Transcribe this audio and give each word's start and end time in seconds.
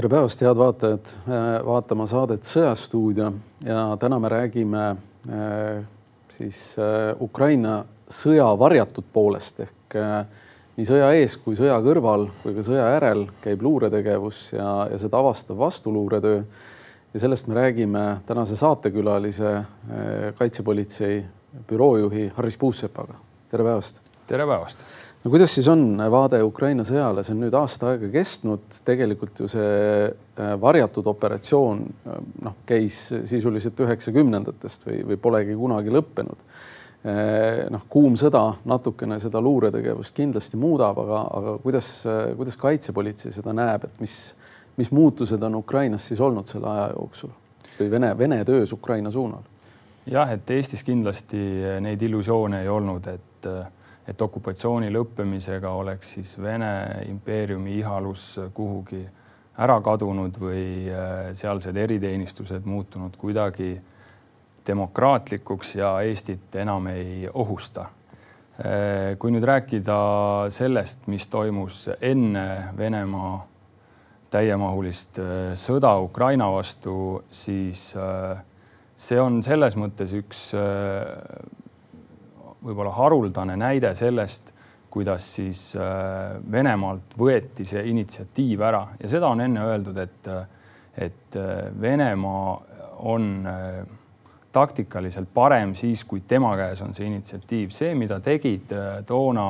tere 0.00 0.08
päevast, 0.08 0.40
head 0.40 0.56
vaatajad, 0.56 1.08
vaatama 1.66 2.06
saadet 2.08 2.46
Sõjastuudio 2.48 3.26
ja 3.66 3.82
täna 4.00 4.16
me 4.22 4.30
räägime 4.32 4.84
äh, 5.28 5.82
siis 6.32 6.60
äh, 6.80 7.10
Ukraina 7.20 7.82
sõja 8.08 8.46
varjatud 8.56 9.10
poolest 9.12 9.60
ehk 9.60 9.96
äh, 10.00 10.14
nii 10.78 10.88
sõja 10.88 11.10
ees 11.18 11.34
kui 11.44 11.58
sõja 11.58 11.76
kõrval 11.84 12.30
kui 12.40 12.56
ka 12.56 12.64
sõja 12.64 12.86
järel 12.94 13.26
käib 13.44 13.60
luuretegevus 13.66 14.40
ja, 14.54 14.70
ja 14.88 15.02
seda 15.02 15.20
avastav 15.20 15.60
vastuluuretöö. 15.60 16.40
ja 17.12 17.20
sellest 17.26 17.52
me 17.52 17.60
räägime 17.60 18.06
tänase 18.26 18.56
saatekülalise 18.56 19.52
kaitsepolitsei 20.40 21.26
büroojuhi 21.68 22.30
Harris 22.38 22.56
Puusepaga. 22.56 23.20
tere 23.52 23.68
päevast. 23.68 24.00
tere 24.26 24.48
päevast 24.48 25.09
no 25.24 25.30
kuidas 25.30 25.54
siis 25.54 25.68
on 25.68 26.00
vaade 26.12 26.40
Ukraina 26.44 26.84
sõjale, 26.86 27.24
see 27.24 27.34
on 27.36 27.44
nüüd 27.44 27.56
aasta 27.56 27.92
aega 27.92 28.08
kestnud, 28.12 28.80
tegelikult 28.86 29.42
ju 29.42 29.48
see 29.52 29.72
äh, 30.08 30.52
varjatud 30.60 31.08
operatsioon 31.12 31.82
äh, 31.84 32.20
noh, 32.46 32.60
käis 32.68 33.02
sisuliselt 33.28 33.80
üheksakümnendatest 33.84 34.88
või, 34.88 35.00
või 35.12 35.20
polegi 35.20 35.56
kunagi 35.58 35.92
lõppenud. 35.92 36.44
Äh, 37.00 37.66
noh, 37.72 37.84
kuum 37.92 38.16
sõda 38.20 38.46
natukene 38.68 39.20
seda 39.20 39.42
luuretegevust 39.44 40.16
kindlasti 40.16 40.60
muudab, 40.60 40.98
aga, 41.04 41.22
aga 41.40 41.56
kuidas, 41.64 41.92
kuidas 42.38 42.56
kaitsepolitsei 42.60 43.34
seda 43.34 43.54
näeb, 43.56 43.84
et 43.88 44.02
mis, 44.04 44.16
mis 44.80 44.92
muutused 44.94 45.42
on 45.48 45.60
Ukrainas 45.60 46.08
siis 46.08 46.20
olnud 46.24 46.48
selle 46.48 46.68
aja 46.72 46.90
jooksul 46.94 47.36
või 47.80 47.90
Vene, 47.92 48.10
Vene 48.18 48.42
töös 48.44 48.72
Ukraina 48.76 49.12
suunal? 49.12 49.44
jah, 50.10 50.32
et 50.32 50.48
Eestis 50.50 50.82
kindlasti 50.84 51.38
neid 51.84 52.00
illusioone 52.02 52.62
ei 52.64 52.68
olnud, 52.72 53.06
et 53.12 53.48
et 54.10 54.22
okupatsiooni 54.22 54.90
lõppemisega 54.90 55.70
oleks 55.78 56.16
siis 56.16 56.34
Vene 56.42 56.72
impeeriumi 57.06 57.76
ihalus 57.78 58.40
kuhugi 58.54 59.04
ära 59.60 59.76
kadunud 59.84 60.38
või 60.40 60.64
äh, 60.88 61.30
sealsed 61.36 61.76
eriteenistused 61.76 62.66
muutunud 62.68 63.16
kuidagi 63.20 63.74
demokraatlikuks 64.66 65.74
ja 65.78 65.94
Eestit 66.06 66.56
enam 66.60 66.88
ei 66.92 67.28
ohusta. 67.32 67.86
Äh, 68.60 69.14
kui 69.18 69.32
nüüd 69.34 69.46
rääkida 69.46 70.00
sellest, 70.52 71.06
mis 71.12 71.28
toimus 71.30 71.86
enne 72.00 72.72
Venemaa 72.78 73.34
täiemahulist 74.30 75.22
äh, 75.22 75.32
sõda 75.58 75.94
Ukraina 76.02 76.50
vastu, 76.52 77.22
siis 77.30 77.92
see 79.00 79.20
on 79.20 79.42
selles 79.44 79.78
mõttes 79.80 80.12
üks 80.18 80.50
võib-olla 82.64 82.92
haruldane 82.94 83.56
näide 83.58 83.94
sellest, 83.94 84.52
kuidas 84.90 85.26
siis 85.36 85.70
äh, 85.78 86.36
Venemaalt 86.52 87.14
võeti 87.18 87.64
see 87.68 87.84
initsiatiiv 87.92 88.64
ära. 88.66 88.82
Ja 89.00 89.10
seda 89.12 89.30
on 89.30 89.44
enne 89.44 89.64
öeldud, 89.68 89.98
et, 90.02 90.30
et 90.98 91.38
äh, 91.38 91.68
Venemaa 91.80 92.54
on 93.06 93.28
äh, 93.46 93.82
taktikaliselt 94.52 95.30
parem 95.34 95.76
siis, 95.78 96.02
kui 96.04 96.24
tema 96.26 96.56
käes 96.58 96.82
on 96.82 96.94
see 96.94 97.06
initsiatiiv. 97.06 97.70
see, 97.70 97.94
mida 97.94 98.18
tegid 98.20 98.72
toona 99.06 99.46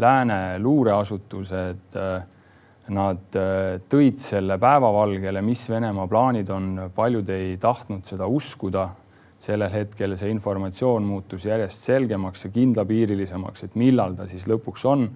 lääne 0.00 0.58
luureasutused, 0.62 1.98
nad 2.94 3.36
tõid 3.90 4.22
selle 4.22 4.56
päevavalgele, 4.58 5.42
mis 5.42 5.64
Venemaa 5.70 6.06
plaanid 6.08 6.48
on, 6.54 6.70
paljud 6.94 7.28
ei 7.34 7.56
tahtnud 7.60 8.06
seda 8.06 8.30
uskuda 8.30 8.86
sellel 9.40 9.72
hetkel 9.72 10.16
see 10.20 10.30
informatsioon 10.34 11.06
muutus 11.08 11.46
järjest 11.48 11.86
selgemaks 11.88 12.44
ja 12.44 12.50
kindlapiirilisemaks, 12.52 13.64
et 13.64 13.76
millal 13.80 14.16
ta 14.18 14.28
siis 14.28 14.46
lõpuks 14.50 14.86
on. 14.88 15.10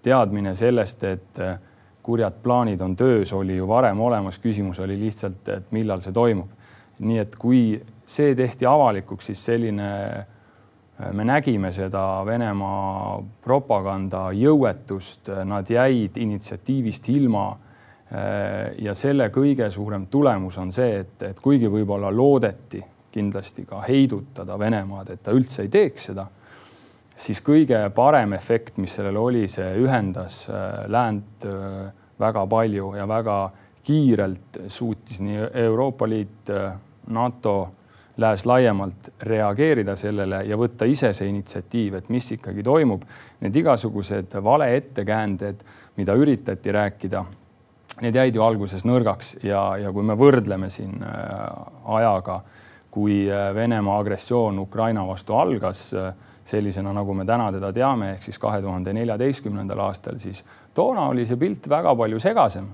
teadmine 0.00 0.54
sellest, 0.56 1.02
et 1.04 1.38
äh, 1.44 1.58
kurjad 2.02 2.38
plaanid 2.42 2.80
on 2.80 2.94
töös, 2.96 3.32
oli 3.36 3.58
ju 3.58 3.66
varem 3.68 4.00
olemas, 4.00 4.38
küsimus 4.40 4.78
oli 4.80 4.96
lihtsalt, 4.96 5.48
et 5.48 5.72
millal 5.76 6.00
see 6.00 6.12
toimub. 6.12 6.48
nii 7.00 7.18
et 7.18 7.36
kui 7.36 7.80
see 8.04 8.34
tehti 8.34 8.66
avalikuks, 8.66 9.26
siis 9.26 9.44
selline, 9.44 9.88
äh, 10.08 11.12
me 11.12 11.24
nägime 11.24 11.72
seda 11.72 12.22
Venemaa 12.26 13.20
propaganda 13.44 14.30
jõuetust, 14.32 15.28
nad 15.44 15.68
jäid 15.68 16.16
initsiatiivist 16.16 17.08
ilma 17.08 17.50
äh, 17.50 18.72
ja 18.78 18.94
selle 18.94 19.28
kõige 19.28 19.68
suurem 19.70 20.06
tulemus 20.06 20.58
on 20.58 20.72
see, 20.72 20.96
et, 21.04 21.28
et 21.28 21.40
kuigi 21.40 21.68
võib-olla 21.68 22.08
loodeti 22.08 22.80
kindlasti 23.12 23.64
ka 23.68 23.82
heidutada 23.86 24.58
Venemaad, 24.58 25.14
et 25.14 25.22
ta 25.22 25.34
üldse 25.36 25.64
ei 25.66 25.72
teeks 25.72 26.10
seda, 26.10 26.26
siis 27.20 27.40
kõige 27.44 27.80
parem 27.94 28.34
efekt, 28.36 28.78
mis 28.80 28.94
sellel 28.96 29.18
oli, 29.20 29.46
see 29.50 29.68
ühendas 29.82 30.44
äh, 30.50 30.84
läänt 30.90 31.46
äh, 31.48 31.90
väga 32.20 32.46
palju 32.50 32.94
ja 32.96 33.08
väga 33.08 33.40
kiirelt 33.84 34.62
suutis 34.68 35.20
nii 35.24 35.50
Euroopa 35.66 36.08
Liit, 36.08 36.50
äh, 36.52 36.72
NATO, 37.10 37.56
lääs 38.20 38.44
laiemalt 38.46 39.12
reageerida 39.24 39.94
sellele 39.96 40.42
ja 40.44 40.56
võtta 40.60 40.84
ise 40.88 41.12
see 41.16 41.28
initsiatiiv, 41.30 41.96
et 41.96 42.08
mis 42.12 42.26
ikkagi 42.36 42.62
toimub. 42.62 43.04
Need 43.40 43.56
igasugused 43.56 44.36
valeettekäänded, 44.44 45.62
mida 45.96 46.16
üritati 46.18 46.74
rääkida, 46.76 47.22
need 48.04 48.16
jäid 48.16 48.36
ju 48.36 48.44
alguses 48.44 48.84
nõrgaks 48.84 49.38
ja, 49.44 49.62
ja 49.80 49.92
kui 49.92 50.04
me 50.04 50.16
võrdleme 50.20 50.68
siin 50.72 51.00
ajaga 51.00 52.42
kui 52.90 53.22
äh, 53.30 53.54
Venemaa 53.54 53.98
agressioon 53.98 54.58
Ukraina 54.58 55.06
vastu 55.06 55.36
algas 55.38 55.94
äh, 55.94 56.12
sellisena, 56.44 56.92
nagu 56.92 57.14
me 57.14 57.24
täna 57.24 57.50
teda 57.52 57.72
teame, 57.72 58.14
ehk 58.14 58.26
siis 58.26 58.38
kahe 58.42 58.60
tuhande 58.62 58.92
neljateistkümnendal 58.96 59.84
aastal, 59.86 60.18
siis 60.18 60.42
toona 60.74 61.06
oli 61.12 61.26
see 61.28 61.38
pilt 61.38 61.68
väga 61.70 61.94
palju 61.96 62.20
segasem. 62.20 62.68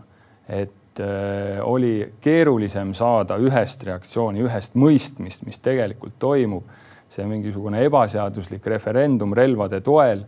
et 0.49 1.01
äh, 1.01 1.61
oli 1.63 2.15
keerulisem 2.21 2.95
saada 2.95 3.37
ühest 3.37 3.85
reaktsiooni, 3.85 4.45
ühest 4.47 4.75
mõistmist, 4.75 5.45
mis 5.45 5.59
tegelikult 5.59 6.19
toimub. 6.19 6.65
see 7.09 7.23
mingisugune 7.27 7.85
ebaseaduslik 7.87 8.67
referendum 8.67 9.33
relvade 9.35 9.81
toel, 9.81 10.25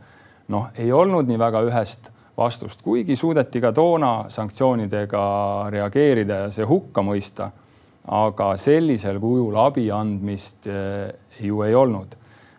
noh, 0.49 0.69
ei 0.79 0.93
olnud 0.93 1.27
nii 1.27 1.39
väga 1.39 1.63
ühest 1.67 2.13
vastust, 2.37 2.83
kuigi 2.83 3.17
suudeti 3.17 3.61
ka 3.61 3.73
toona 3.73 4.29
sanktsioonidega 4.31 5.23
reageerida 5.75 6.45
ja 6.45 6.51
see 6.55 6.65
hukka 6.65 7.03
mõista 7.03 7.51
aga 8.09 8.55
sellisel 8.57 9.19
kujul 9.21 9.57
abi 9.61 9.89
andmist 9.93 10.67
eh, 10.71 11.13
ju 11.45 11.63
ei 11.67 11.75
olnud. 11.77 12.17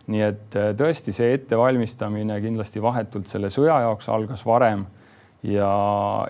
nii 0.10 0.22
et 0.26 0.56
eh, 0.58 0.72
tõesti 0.78 1.14
see 1.14 1.34
ettevalmistamine 1.38 2.40
kindlasti 2.42 2.82
vahetult 2.82 3.30
selle 3.30 3.52
sõja 3.54 3.80
jaoks 3.86 4.09
algas 4.09 4.46
varem 4.46 4.86
ja, 5.46 5.74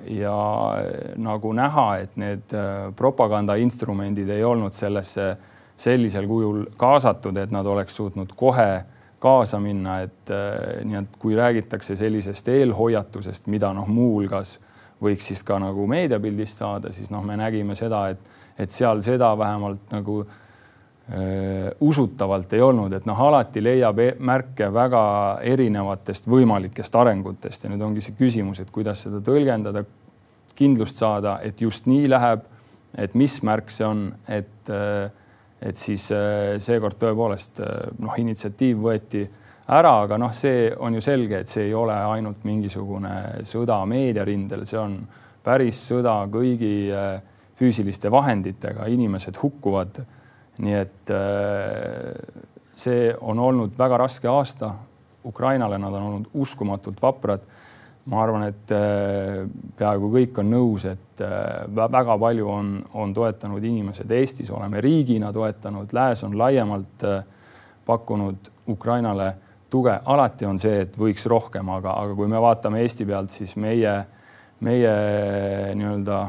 ja 0.04 0.40
eh, 0.80 1.16
nagu 1.20 1.54
näha, 1.56 1.88
et 2.04 2.16
need 2.20 2.56
propagandainstrumendid 2.96 4.30
ei 4.36 4.44
olnud 4.44 4.76
sellesse 4.76 5.34
sellisel 5.80 6.28
kujul 6.28 6.66
kaasatud, 6.80 7.38
et 7.40 7.52
nad 7.56 7.68
oleks 7.68 7.96
suutnud 7.96 8.34
kohe 8.36 8.72
kaasa 9.20 9.60
minna, 9.60 10.02
et 10.04 10.32
nii-öelda 10.88 11.20
kui 11.20 11.36
räägitakse 11.36 11.96
sellisest 12.00 12.48
eelhoiatusest, 12.52 13.48
mida 13.52 13.72
noh, 13.76 13.88
muuhulgas 13.88 14.60
võiks 15.04 15.32
siis 15.32 15.44
ka 15.48 15.60
nagu 15.62 15.88
meediapildist 15.88 16.60
saada, 16.60 16.92
siis 16.94 17.12
noh, 17.14 17.24
me 17.26 17.38
nägime 17.40 17.78
seda, 17.80 18.08
et 18.14 18.38
et 18.60 18.72
seal 18.76 19.00
seda 19.00 19.30
vähemalt 19.40 19.94
nagu 19.94 20.18
öö, 20.20 21.72
usutavalt 21.80 22.54
ei 22.54 22.62
olnud, 22.62 22.94
et 22.94 23.06
noh, 23.08 23.22
alati 23.30 23.64
leiab 23.64 24.02
e 24.04 24.10
märke 24.20 24.68
väga 24.74 25.04
erinevatest 25.48 26.28
võimalikest 26.28 26.98
arengutest 27.00 27.64
ja 27.64 27.72
nüüd 27.72 27.86
ongi 27.88 28.04
see 28.04 28.18
küsimus, 28.20 28.60
et 28.60 28.72
kuidas 28.76 29.06
seda 29.06 29.24
tõlgendada, 29.24 29.86
kindlust 30.60 31.00
saada, 31.00 31.38
et 31.40 31.62
just 31.64 31.88
nii 31.88 32.10
läheb, 32.12 32.44
et 33.00 33.16
mis 33.16 33.38
märk 33.48 33.72
see 33.72 33.88
on, 33.88 34.10
et, 34.28 34.72
et 35.64 35.80
siis 35.80 36.10
seekord 36.60 37.00
tõepoolest 37.00 37.64
noh, 38.04 38.18
initsiatiiv 38.20 38.84
võeti 38.90 39.24
ära, 39.70 39.94
aga 40.04 40.18
noh, 40.18 40.32
see 40.34 40.70
on 40.82 40.98
ju 40.98 41.02
selge, 41.04 41.44
et 41.44 41.50
see 41.50 41.68
ei 41.68 41.74
ole 41.78 41.94
ainult 41.94 42.46
mingisugune 42.48 43.46
sõda 43.48 43.80
meediarindel, 43.90 44.66
see 44.68 44.80
on 44.82 44.98
päris 45.46 45.80
sõda 45.92 46.24
kõigi 46.32 46.90
äh, 46.94 47.20
füüsiliste 47.60 48.12
vahenditega, 48.12 48.88
inimesed 48.90 49.38
hukkuvad. 49.42 50.02
nii 50.60 50.76
et 50.76 51.12
äh, 51.16 52.14
see 52.76 53.14
on 53.22 53.40
olnud 53.40 53.78
väga 53.78 53.98
raske 54.02 54.28
aasta 54.28 54.74
Ukrainale, 55.26 55.78
nad 55.78 55.94
on 55.94 56.04
olnud 56.04 56.30
uskumatult 56.34 57.02
vaprad. 57.02 57.42
ma 58.10 58.24
arvan, 58.24 58.48
et 58.50 58.72
äh, 58.74 59.46
peaaegu 59.78 60.10
kõik 60.10 60.40
on 60.42 60.50
nõus, 60.50 60.86
et 60.90 61.22
väga 61.76 62.16
palju 62.18 62.48
on, 62.50 62.72
on 62.94 63.14
toetanud 63.14 63.64
inimesed 63.64 64.12
Eestis, 64.12 64.50
oleme 64.50 64.82
riigina 64.82 65.34
toetanud, 65.36 65.94
lääs 65.94 66.24
on 66.24 66.38
laiemalt 66.38 67.04
pakkunud 67.86 68.50
Ukrainale 68.72 69.34
tuge, 69.70 70.00
alati 70.06 70.46
on 70.46 70.60
see, 70.60 70.84
et 70.86 70.98
võiks 70.98 71.26
rohkem, 71.30 71.70
aga, 71.70 71.94
aga 72.04 72.16
kui 72.18 72.28
me 72.28 72.42
vaatame 72.42 72.82
Eesti 72.84 73.06
pealt, 73.06 73.34
siis 73.34 73.56
meie, 73.62 73.96
meie 74.66 74.94
nii-öelda 75.78 76.20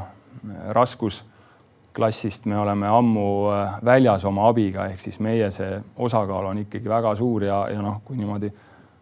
raskusklassist 0.77 2.47
me 2.51 2.59
oleme 2.61 2.89
ammu 2.89 3.29
äh, 3.53 3.79
väljas 3.85 4.25
oma 4.29 4.49
abiga, 4.49 4.87
ehk 4.91 5.01
siis 5.01 5.21
meie 5.21 5.51
see 5.55 5.79
osakaal 5.99 6.53
on 6.53 6.65
ikkagi 6.65 6.89
väga 6.89 7.15
suur 7.19 7.45
ja, 7.45 7.63
ja 7.73 7.83
noh, 7.85 8.01
kui 8.05 8.19
niimoodi 8.21 8.51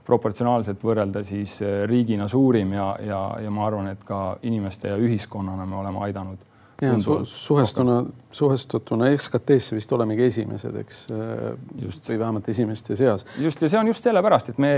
proportsionaalselt 0.09 0.85
võrrelda, 0.85 1.23
siis 1.27 1.61
äh, 1.63 1.83
riigina 1.91 2.29
suurim 2.29 2.73
ja, 2.73 2.91
ja, 3.05 3.23
ja 3.45 3.55
ma 3.55 3.67
arvan, 3.67 3.91
et 3.93 4.05
ka 4.05 4.39
inimeste 4.49 4.93
ja 4.93 4.99
ühiskonnana 4.99 5.67
me 5.67 5.83
oleme 5.83 6.07
aidanud 6.09 6.48
ja 6.83 6.99
su 7.01 7.25
suhestuna, 7.25 8.05
suhestutuna 8.31 9.11
SKT-sse 9.17 9.77
vist 9.77 9.93
olemegi 9.93 10.25
esimesed, 10.25 10.77
eks. 10.77 11.01
just. 11.83 12.09
või 12.09 12.19
vähemalt 12.19 12.49
esimeste 12.49 12.97
seas. 12.97 13.27
just 13.39 13.63
ja 13.63 13.69
see 13.69 13.81
on 13.81 13.91
just 13.91 14.07
sellepärast, 14.07 14.53
et 14.55 14.59
me, 14.59 14.73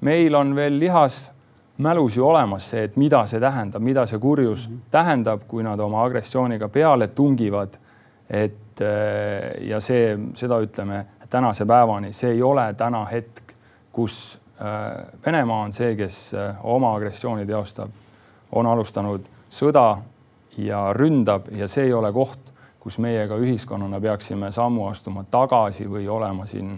meil 0.00 0.34
on 0.34 0.54
veel 0.56 0.78
lihas 0.78 1.32
mälus 1.78 2.16
ju 2.16 2.26
olemas 2.26 2.70
see, 2.70 2.84
et 2.88 2.96
mida 2.96 3.24
see 3.26 3.40
tähendab, 3.40 3.82
mida 3.82 4.06
see 4.06 4.18
kurjus 4.18 4.68
mm 4.68 4.74
-hmm. 4.74 4.90
tähendab, 4.90 5.42
kui 5.48 5.62
nad 5.62 5.80
oma 5.80 6.04
agressiooniga 6.04 6.68
peale 6.68 7.08
tungivad. 7.08 7.78
et 8.30 8.80
ja 9.60 9.80
see, 9.80 10.18
seda 10.34 10.58
ütleme 10.60 11.06
tänase 11.30 11.66
päevani, 11.66 12.12
see 12.12 12.30
ei 12.30 12.42
ole 12.42 12.74
täna 12.74 13.04
hetk, 13.04 13.54
kus 13.92 14.40
Venemaa 15.26 15.62
on 15.62 15.72
see, 15.72 15.96
kes 15.96 16.32
oma 16.62 16.94
agressiooni 16.94 17.46
teostab, 17.46 17.90
on 18.52 18.66
alustanud 18.66 19.20
sõda 19.50 19.98
ja 20.58 20.86
ründab 20.92 21.50
ja 21.56 21.68
see 21.68 21.88
ei 21.88 21.92
ole 21.92 22.12
koht, 22.12 22.52
kus 22.80 22.98
meie 23.02 23.26
ka 23.28 23.38
ühiskonnana 23.42 24.00
peaksime 24.00 24.50
sammu 24.54 24.86
astuma 24.88 25.24
tagasi 25.30 25.88
või 25.90 26.06
olema 26.08 26.46
siin 26.46 26.76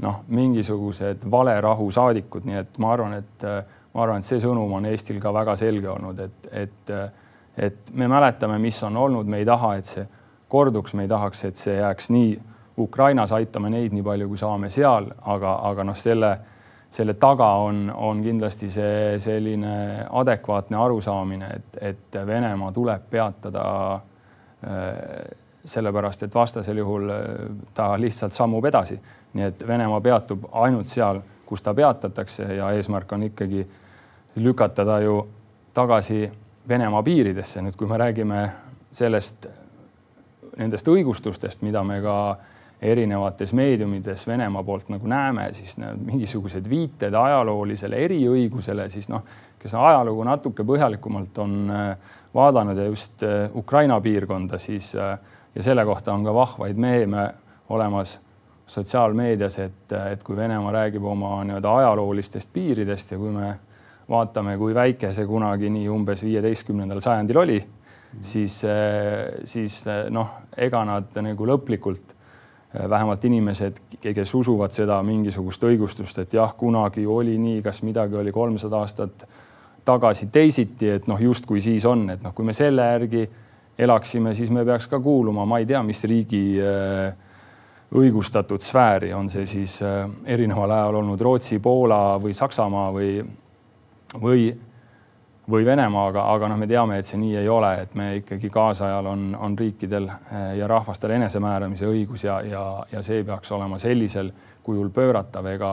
noh, 0.00 0.22
mingisugused 0.28 1.26
valerahu 1.30 1.90
saadikud, 1.90 2.46
nii 2.48 2.60
et 2.62 2.78
ma 2.78 2.92
arvan, 2.94 3.18
et 3.18 3.44
ma 3.94 4.04
arvan, 4.04 4.22
et 4.22 4.26
see 4.26 4.40
sõnum 4.40 4.72
on 4.78 4.86
Eestil 4.88 5.20
ka 5.20 5.32
väga 5.34 5.56
selge 5.58 5.90
olnud, 5.90 6.22
et, 6.24 6.48
et, 6.52 6.92
et 7.56 7.92
me 7.92 8.08
mäletame, 8.08 8.58
mis 8.62 8.78
on 8.86 8.96
olnud, 8.96 9.28
me 9.28 9.42
ei 9.42 9.48
taha, 9.48 9.74
et 9.76 9.88
see 9.88 10.06
korduks, 10.50 10.94
me 10.94 11.06
ei 11.06 11.10
tahaks, 11.10 11.44
et 11.44 11.60
see 11.60 11.76
jääks 11.78 12.10
nii. 12.14 12.38
Ukrainas 12.80 13.32
aitame 13.36 13.68
neid 13.70 13.92
nii 13.92 14.02
palju, 14.02 14.28
kui 14.30 14.38
saame 14.40 14.70
seal, 14.72 15.10
aga, 15.28 15.56
aga 15.68 15.84
noh, 15.84 15.96
selle 15.98 16.30
selle 16.90 17.14
taga 17.14 17.46
on, 17.62 17.92
on 17.94 18.22
kindlasti 18.22 18.68
see 18.68 19.18
selline 19.22 20.06
adekvaatne 20.10 20.76
arusaamine, 20.76 21.50
et, 21.56 21.78
et 21.80 22.18
Venemaa 22.26 22.72
tuleb 22.72 23.06
peatada 23.10 23.66
äh, 23.94 24.90
sellepärast, 25.64 26.22
et 26.26 26.34
vastasel 26.34 26.82
juhul 26.82 27.10
äh, 27.14 27.22
ta 27.74 27.92
lihtsalt 28.00 28.34
sammub 28.34 28.66
edasi. 28.66 28.98
nii 29.32 29.44
et 29.46 29.66
Venemaa 29.66 30.00
peatub 30.00 30.48
ainult 30.52 30.90
seal, 30.90 31.22
kus 31.46 31.62
ta 31.62 31.74
peatatakse 31.74 32.54
ja 32.54 32.70
eesmärk 32.74 33.12
on 33.12 33.22
ikkagi 33.30 33.66
lükata 34.36 34.84
ta 34.84 35.00
ju 35.00 35.22
tagasi 35.74 36.30
Venemaa 36.68 37.02
piiridesse. 37.02 37.62
nüüd, 37.62 37.76
kui 37.76 37.86
me 37.86 37.96
räägime 37.96 38.48
sellest, 38.92 39.46
nendest 40.56 40.88
õigustustest, 40.88 41.62
mida 41.62 41.84
me 41.84 42.02
ka 42.02 42.16
äh, 42.30 42.59
erinevates 42.82 43.52
meediumides 43.52 44.26
Venemaa 44.26 44.62
poolt 44.64 44.88
nagu 44.88 45.08
näeme, 45.08 45.50
siis 45.52 45.76
mingisugused 45.78 46.68
viited 46.70 47.14
ajaloolisele 47.14 47.98
eriõigusele, 48.06 48.88
siis 48.88 49.08
noh, 49.12 49.24
kes 49.60 49.74
ajalugu 49.76 50.24
natuke 50.24 50.64
põhjalikumalt 50.64 51.38
on 51.44 51.56
äh, 51.74 52.14
vaadanud 52.34 52.78
ja 52.78 52.86
just 52.88 53.22
äh, 53.22 53.50
Ukraina 53.56 54.00
piirkonda, 54.00 54.58
siis 54.58 54.94
äh, 54.96 55.18
ja 55.54 55.62
selle 55.62 55.84
kohta 55.84 56.14
on 56.14 56.24
ka 56.24 56.34
vahvaid 56.34 56.80
meeme 56.80 57.26
olemas 57.68 58.20
sotsiaalmeedias, 58.70 59.58
et, 59.58 59.92
et 60.12 60.22
kui 60.24 60.36
Venemaa 60.36 60.72
räägib 60.72 61.04
oma 61.04 61.42
nii-öelda 61.44 61.74
ajaloolistest 61.82 62.52
piiridest 62.52 63.12
ja 63.12 63.18
kui 63.18 63.32
me 63.34 63.50
vaatame, 64.08 64.56
kui 64.58 64.74
väike 64.74 65.10
see 65.12 65.26
kunagi 65.26 65.68
nii 65.70 65.88
umbes 65.90 66.22
viieteistkümnendal 66.24 67.02
sajandil 67.02 67.42
oli, 67.42 67.58
siis, 68.22 68.56
siis 69.44 69.76
noh, 70.10 70.30
ega 70.56 70.84
nad 70.86 71.18
nagu 71.22 71.46
lõplikult 71.50 72.14
vähemalt 72.74 73.24
inimesed, 73.24 73.80
kes 74.00 74.34
usuvad 74.34 74.70
seda 74.70 75.00
mingisugust 75.02 75.64
õigustust, 75.66 76.18
et 76.22 76.34
jah, 76.34 76.52
kunagi 76.56 77.06
oli 77.06 77.38
nii, 77.38 77.62
kas 77.62 77.82
midagi 77.82 78.16
oli 78.16 78.32
kolmsada 78.32 78.84
aastat 78.84 79.24
tagasi 79.84 80.28
teisiti, 80.30 80.90
et 80.90 81.08
noh, 81.10 81.18
justkui 81.20 81.60
siis 81.60 81.84
on, 81.88 82.06
et 82.14 82.22
noh, 82.22 82.34
kui 82.36 82.46
me 82.46 82.54
selle 82.54 82.86
järgi 82.92 83.24
elaksime, 83.80 84.34
siis 84.34 84.50
me 84.54 84.64
peaks 84.64 84.86
ka 84.88 85.00
kuuluma, 85.00 85.46
ma 85.48 85.58
ei 85.58 85.66
tea, 85.66 85.82
mis 85.82 86.04
riigi 86.04 86.44
äh, 86.62 87.10
õigustatud 87.96 88.62
sfääri, 88.62 89.12
on 89.16 89.30
see 89.32 89.46
siis 89.48 89.80
äh, 89.82 90.04
erineval 90.30 90.70
ajal 90.76 91.00
olnud 91.00 91.20
Rootsi, 91.20 91.58
Poola 91.58 92.20
või 92.22 92.36
Saksamaa 92.36 92.90
või, 92.94 93.14
või 94.20 94.50
või 95.50 95.64
Venemaaga, 95.66 96.24
aga 96.32 96.48
noh, 96.50 96.58
me 96.58 96.66
teame, 96.70 96.98
et 97.00 97.08
see 97.08 97.18
nii 97.20 97.36
ei 97.40 97.48
ole, 97.48 97.70
et 97.82 97.94
me 97.98 98.08
ikkagi 98.20 98.50
kaasajal 98.52 99.06
on, 99.10 99.24
on 99.34 99.56
riikidel 99.58 100.08
eh, 100.08 100.44
ja 100.60 100.68
rahvastel 100.70 101.14
enesemääramise 101.16 101.88
õigus 101.90 102.24
ja, 102.24 102.40
ja, 102.46 102.64
ja 102.92 103.02
see 103.02 103.24
peaks 103.26 103.52
olema 103.52 103.78
sellisel 103.78 104.30
kujul 104.62 104.90
pööratav 104.94 105.46
ega, 105.50 105.72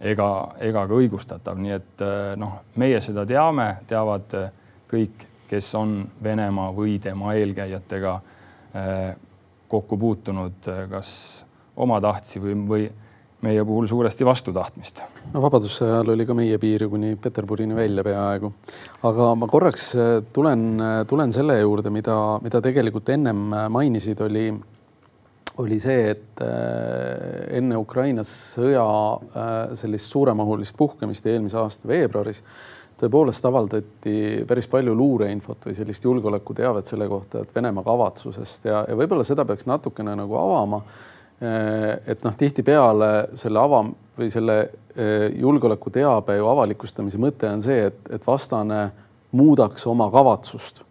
ega, 0.00 0.28
ega 0.60 0.86
ka 0.88 0.98
õigustatav, 0.98 1.60
nii 1.62 1.76
et 1.76 2.04
eh, 2.06 2.32
noh, 2.40 2.58
meie 2.82 3.00
seda 3.04 3.26
teame, 3.28 3.68
teavad 3.88 4.38
eh, 4.38 4.50
kõik, 4.90 5.28
kes 5.52 5.74
on 5.76 5.98
Venemaa 6.24 6.70
või 6.72 6.96
tema 7.02 7.34
eelkäijatega 7.36 8.12
kokku 9.68 9.98
puutunud, 10.00 10.64
kas 10.88 11.10
omatahtsi 11.76 12.40
või, 12.40 12.54
või 12.68 12.86
meie 13.42 13.64
puhul 13.66 13.86
suuresti 13.90 14.24
vastutahtmist. 14.24 15.02
no 15.32 15.42
vabaduse 15.42 15.84
ajal 15.84 16.12
oli 16.14 16.26
ka 16.26 16.34
meie 16.34 16.58
piir 16.62 16.86
kuni 16.88 17.16
Peterburini 17.16 17.76
välja 17.76 18.04
peaaegu. 18.06 18.52
aga 19.08 19.30
ma 19.34 19.48
korraks 19.50 19.88
äh, 19.96 20.10
tulen, 20.32 20.66
äh, 20.80 20.98
tulen 21.06 21.32
selle 21.32 21.58
juurde, 21.60 21.90
mida, 21.90 22.16
mida 22.42 22.60
tegelikult 22.62 23.08
ennem 23.08 23.48
äh, 23.52 23.66
mainisid, 23.68 24.20
oli, 24.22 24.46
oli 25.58 25.78
see, 25.82 26.10
et 26.14 26.42
enne 27.52 27.76
Ukraina 27.76 28.22
sõja 28.24 28.84
sellist 29.76 30.08
suuremahulist 30.08 30.76
puhkemist 30.78 31.26
eelmise 31.28 31.58
aasta 31.60 31.90
veebruaris 31.90 32.40
tõepoolest 33.02 33.44
avaldati 33.44 34.14
päris 34.48 34.68
palju 34.70 34.94
luureinfot 34.96 35.66
või 35.68 35.76
sellist 35.76 36.06
julgeolekuteavet 36.06 36.88
selle 36.88 37.08
kohta, 37.10 37.42
et 37.42 37.52
Venemaa 37.54 37.84
kavatsusest 37.84 38.70
ja, 38.70 38.84
ja 38.88 38.96
võib-olla 38.96 39.26
seda 39.28 39.44
peaks 39.44 39.68
natukene 39.68 40.14
nagu 40.22 40.38
avama 40.38 40.80
et 41.42 42.22
noh, 42.22 42.34
tihtipeale 42.38 43.12
selle 43.34 43.58
avam- 43.58 43.94
või 44.18 44.30
selle 44.30 44.58
äh, 44.62 45.30
julgeolekuteabe 45.40 46.36
ju 46.36 46.48
avalikustamise 46.48 47.18
mõte 47.18 47.48
on 47.50 47.62
see, 47.64 47.88
et, 47.88 48.00
et 48.12 48.26
vastane 48.26 48.82
muudaks 49.32 49.86
oma 49.90 50.10
kavatsust. 50.12 50.84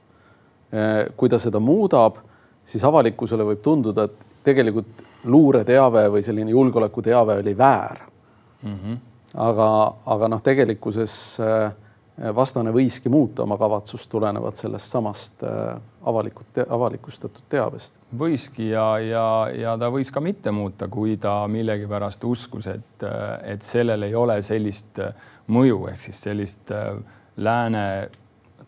Äh, 0.74 1.12
kui 1.18 1.30
ta 1.30 1.40
seda 1.40 1.62
muudab, 1.64 2.20
siis 2.66 2.84
avalikkusele 2.88 3.46
võib 3.48 3.62
tunduda, 3.64 4.08
et 4.10 4.28
tegelikult 4.44 5.06
luureteave 5.30 6.08
või 6.10 6.26
selline 6.26 6.52
julgeolekuteave 6.52 7.38
oli 7.44 7.54
väär 7.58 8.00
mm. 8.64 8.76
-hmm. 8.76 8.98
aga, 9.38 9.68
aga 10.06 10.28
noh, 10.28 10.42
tegelikkuses 10.42 11.14
vastane 12.36 12.74
võiski 12.76 13.10
muuta 13.10 13.44
oma 13.44 13.58
kavatsust 13.58 14.10
tulenevalt 14.12 14.60
sellest 14.60 14.92
samast 14.92 15.44
avalikult 16.06 16.52
te,, 16.54 16.66
avalikustatud 16.70 17.46
teabest. 17.50 17.98
võiski 18.20 18.70
ja, 18.70 18.86
ja, 19.00 19.26
ja 19.56 19.76
ta 19.80 19.90
võis 19.94 20.12
ka 20.12 20.22
mitte 20.22 20.52
muuta, 20.52 20.88
kui 20.92 21.16
ta 21.18 21.48
millegipärast 21.48 22.24
uskus, 22.28 22.68
et, 22.68 23.06
et 23.48 23.62
sellel 23.66 24.10
ei 24.10 24.16
ole 24.16 24.42
sellist 24.46 25.00
mõju 25.52 25.86
ehk 25.92 26.02
siis 26.02 26.22
sellist 26.28 26.72
äh, 26.76 26.96
lääne 27.38 28.10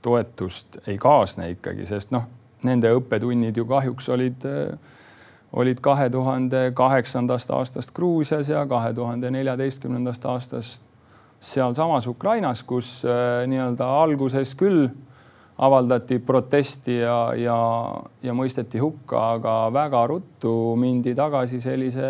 toetust 0.02 0.82
ei 0.88 0.98
kaasne 0.98 1.50
ikkagi, 1.54 1.86
sest 1.88 2.12
noh, 2.12 2.28
nende 2.68 2.92
õppetunnid 2.96 3.58
ju 3.58 3.66
kahjuks 3.70 4.10
olid, 4.14 4.48
äh, 4.48 4.96
olid 5.54 5.84
kahe 5.84 6.10
tuhande 6.10 6.72
kaheksandast 6.76 7.52
aastast 7.52 7.94
Gruusias 7.96 8.50
ja 8.50 8.66
kahe 8.68 8.94
tuhande 8.94 9.32
neljateistkümnendast 9.32 10.26
aastast 10.26 10.84
sealsamas 11.44 12.08
Ukrainas, 12.08 12.64
kus 12.64 13.02
äh, 13.06 13.44
nii-öelda 13.50 13.88
alguses 14.04 14.56
küll 14.60 14.88
avaldati 15.64 16.18
protesti 16.24 16.98
ja, 16.98 17.18
ja, 17.38 17.58
ja 18.24 18.34
mõisteti 18.36 18.82
hukka, 18.82 19.24
aga 19.38 19.56
väga 19.74 20.04
ruttu 20.10 20.54
mindi 20.80 21.14
tagasi 21.16 21.60
sellise 21.62 22.10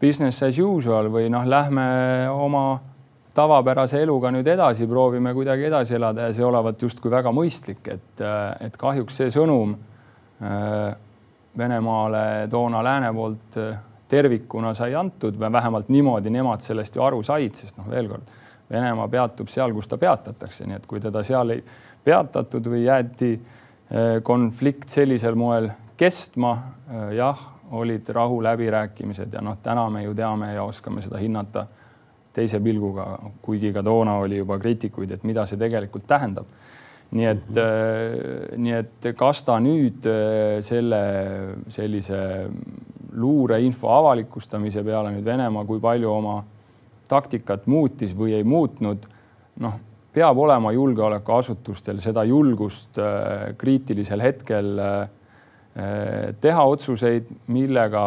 business 0.00 0.42
as 0.46 0.58
usual 0.60 1.10
või 1.12 1.28
noh, 1.32 1.44
lähme 1.48 1.86
oma 2.32 2.66
tavapärase 3.36 4.00
eluga 4.04 4.30
nüüd 4.32 4.48
edasi, 4.48 4.86
proovime 4.88 5.34
kuidagi 5.36 5.68
edasi 5.68 5.96
elada 5.98 6.28
ja 6.28 6.36
see 6.36 6.44
olevat 6.46 6.80
justkui 6.82 7.12
väga 7.12 7.32
mõistlik, 7.36 7.82
et, 7.92 8.22
et 8.64 8.78
kahjuks 8.80 9.22
see 9.22 9.34
sõnum 9.34 9.74
äh, 10.40 10.94
Venemaale 11.56 12.48
toona 12.52 12.82
lääne 12.84 13.12
poolt 13.16 13.56
äh, 13.60 13.76
tervikuna 14.08 14.74
sai 14.74 14.94
antud 14.94 15.38
või 15.38 15.52
vähemalt 15.52 15.88
niimoodi 15.88 16.30
nemad 16.30 16.60
sellest 16.60 16.96
ju 16.96 17.02
aru 17.02 17.22
said, 17.26 17.54
sest 17.54 17.78
noh, 17.78 17.88
veel 17.90 18.08
kord, 18.08 18.34
Venemaa 18.70 19.06
peatub 19.08 19.46
seal, 19.46 19.70
kus 19.74 19.86
ta 19.86 19.94
peatatakse, 19.98 20.66
nii 20.66 20.80
et 20.80 20.86
kui 20.90 20.98
teda 20.98 21.20
seal 21.22 21.52
ei 21.54 21.60
peatatud 22.04 22.66
või 22.66 22.80
jäeti 22.82 23.32
eh, 23.36 24.16
konflikt 24.26 24.90
sellisel 24.90 25.38
moel 25.38 25.68
kestma. 25.96 26.50
Eh, 26.90 27.12
jah, 27.20 27.44
olid 27.76 28.08
rahuläbirääkimised 28.14 29.32
ja 29.32 29.42
noh, 29.42 29.58
täna 29.62 29.86
me 29.90 30.02
ju 30.02 30.14
teame 30.14 30.52
ja 30.54 30.64
oskame 30.66 31.02
seda 31.02 31.18
hinnata 31.22 31.66
teise 32.34 32.60
pilguga, 32.62 33.06
kuigi 33.42 33.72
ka 33.72 33.82
toona 33.86 34.18
oli 34.22 34.42
juba 34.42 34.58
kriitikuid, 34.58 35.14
et 35.14 35.24
mida 35.24 35.46
see 35.46 35.58
tegelikult 35.58 36.06
tähendab. 36.06 36.46
nii 37.10 37.24
et 37.24 37.48
mm, 37.48 37.54
-hmm. 37.54 38.56
nii 38.58 38.72
et 38.72 39.06
kas 39.16 39.42
ta 39.46 39.60
nüüd 39.62 40.08
selle 40.60 41.02
sellise 41.68 42.48
luureinfo 43.16 43.90
avalikustamise 43.90 44.84
peale 44.84 45.12
nüüd 45.14 45.24
Venemaa, 45.24 45.64
kui 45.64 45.80
palju 45.80 46.10
oma 46.12 46.36
taktikat 47.08 47.66
muutis 47.70 48.14
või 48.16 48.34
ei 48.36 48.44
muutnud, 48.44 49.06
noh 49.62 49.76
peab 50.16 50.38
olema 50.40 50.72
julgeolekuasutustel 50.72 52.00
seda 52.00 52.24
julgust 52.24 52.96
kriitilisel 53.60 54.22
hetkel 54.24 54.78
teha 56.40 56.62
otsuseid, 56.64 57.28
millega, 57.52 58.06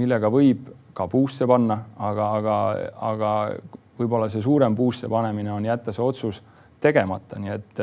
millega 0.00 0.30
võib 0.32 0.70
ka 0.96 1.06
puusse 1.12 1.46
panna, 1.48 1.76
aga, 1.98 2.30
aga, 2.38 2.56
aga 3.10 3.32
võib-olla 4.00 4.30
see 4.32 4.40
suurem 4.44 4.76
puusse 4.76 5.08
panemine 5.12 5.52
on 5.52 5.68
jätta 5.68 5.92
see 5.92 6.04
otsus 6.04 6.40
tegemata, 6.80 7.36
nii 7.40 7.52
et 7.52 7.82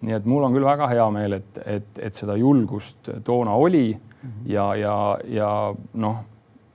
nii 0.00 0.14
et 0.14 0.26
mul 0.30 0.44
on 0.46 0.54
küll 0.54 0.66
väga 0.66 0.88
hea 0.92 1.06
meel, 1.10 1.38
et, 1.40 1.60
et, 1.66 2.02
et 2.02 2.14
seda 2.14 2.36
julgust 2.38 3.10
toona 3.24 3.52
oli 3.52 3.88
mm 3.94 4.28
-hmm. 4.28 4.50
ja, 4.52 4.74
ja, 4.74 5.18
ja 5.24 5.74
noh, 5.94 6.20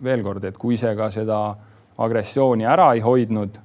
veel 0.03 0.23
kord, 0.23 0.43
et 0.43 0.57
kui 0.57 0.77
see 0.77 0.95
ka 0.95 1.09
seda 1.09 1.55
agressiooni 1.97 2.65
ära 2.65 2.93
ei 2.93 2.99
hoidnud, 2.99 3.59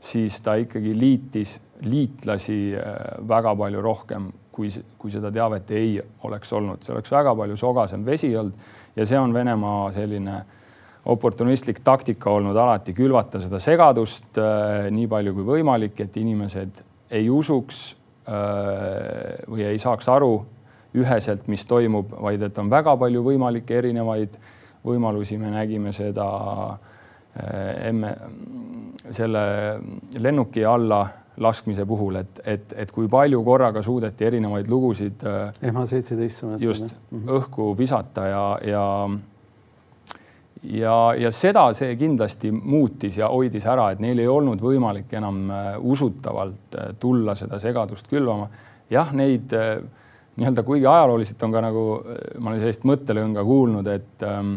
siis 0.00 0.40
ta 0.40 0.54
ikkagi 0.54 0.98
liitis 0.98 1.60
liitlasi 1.82 2.74
äh, 2.76 3.28
väga 3.28 3.56
palju 3.56 3.82
rohkem, 3.82 4.32
kui, 4.52 4.68
kui 4.98 5.10
seda 5.10 5.30
teavet 5.32 5.70
ei 5.70 6.00
oleks 6.22 6.52
olnud, 6.52 6.82
see 6.82 6.94
oleks 6.94 7.10
väga 7.10 7.34
palju 7.34 7.56
sogasem 7.56 8.04
vesi 8.06 8.36
olnud 8.36 8.54
ja 8.96 9.06
see 9.06 9.18
on 9.18 9.34
Venemaa 9.34 9.92
selline 9.92 10.42
oportunistlik 11.04 11.80
taktika 11.84 12.30
olnud 12.30 12.56
alati 12.56 12.94
külvata 12.94 13.40
seda 13.42 13.58
segadust 13.58 14.38
äh, 14.38 14.90
nii 14.94 15.08
palju 15.10 15.34
kui 15.34 15.48
võimalik, 15.56 16.04
et 16.04 16.16
inimesed 16.16 16.84
ei 17.10 17.30
usuks 17.30 17.82
või 18.22 19.64
ei 19.66 19.78
saaks 19.82 20.08
aru 20.08 20.34
üheselt, 20.94 21.46
mis 21.48 21.64
toimub, 21.66 22.12
vaid 22.20 22.42
et 22.46 22.58
on 22.60 22.70
väga 22.70 22.94
palju 23.00 23.22
võimalikke 23.24 23.78
erinevaid 23.80 24.36
võimalusi. 24.84 25.38
me 25.38 25.50
nägime 25.50 25.92
seda 25.92 26.28
äh, 26.70 27.88
emme, 27.88 28.14
selle 29.10 29.42
lennuki 30.18 30.64
alla 30.64 31.06
laskmise 31.40 31.86
puhul, 31.88 32.16
et, 32.20 32.40
et, 32.44 32.74
et 32.76 32.90
kui 32.92 33.08
palju 33.08 33.40
korraga 33.44 33.82
suudeti 33.82 34.26
erinevaid 34.28 34.68
lugusid. 34.68 35.24
MH 35.24 35.76
äh, 35.78 35.84
seitseteist. 35.94 36.44
just 36.60 36.94
mhm. 37.10 37.28
õhku 37.38 37.72
visata 37.78 38.26
ja, 38.28 38.44
ja 38.66 38.84
ja, 40.62 40.96
ja 41.18 41.30
seda 41.34 41.64
see 41.76 41.94
kindlasti 41.98 42.52
muutis 42.52 43.18
ja 43.18 43.28
hoidis 43.32 43.66
ära, 43.70 43.90
et 43.92 44.02
neil 44.02 44.20
ei 44.22 44.28
olnud 44.30 44.62
võimalik 44.62 45.12
enam 45.18 45.44
äh, 45.50 45.72
usutavalt 45.78 46.78
äh, 46.78 46.92
tulla 47.00 47.34
seda 47.38 47.58
segadust 47.62 48.08
külvama. 48.10 48.48
jah, 48.90 49.12
neid 49.16 49.52
äh, 49.56 49.78
nii-öelda, 50.36 50.62
kuigi 50.64 50.86
ajalooliselt 50.86 51.42
on 51.42 51.52
ka 51.52 51.60
nagu 51.60 51.86
ma 52.38 52.50
olen 52.50 52.60
sellist 52.62 52.86
mõttelõnga 52.88 53.44
kuulnud, 53.44 53.88
et 53.92 54.28
ähm, 54.28 54.54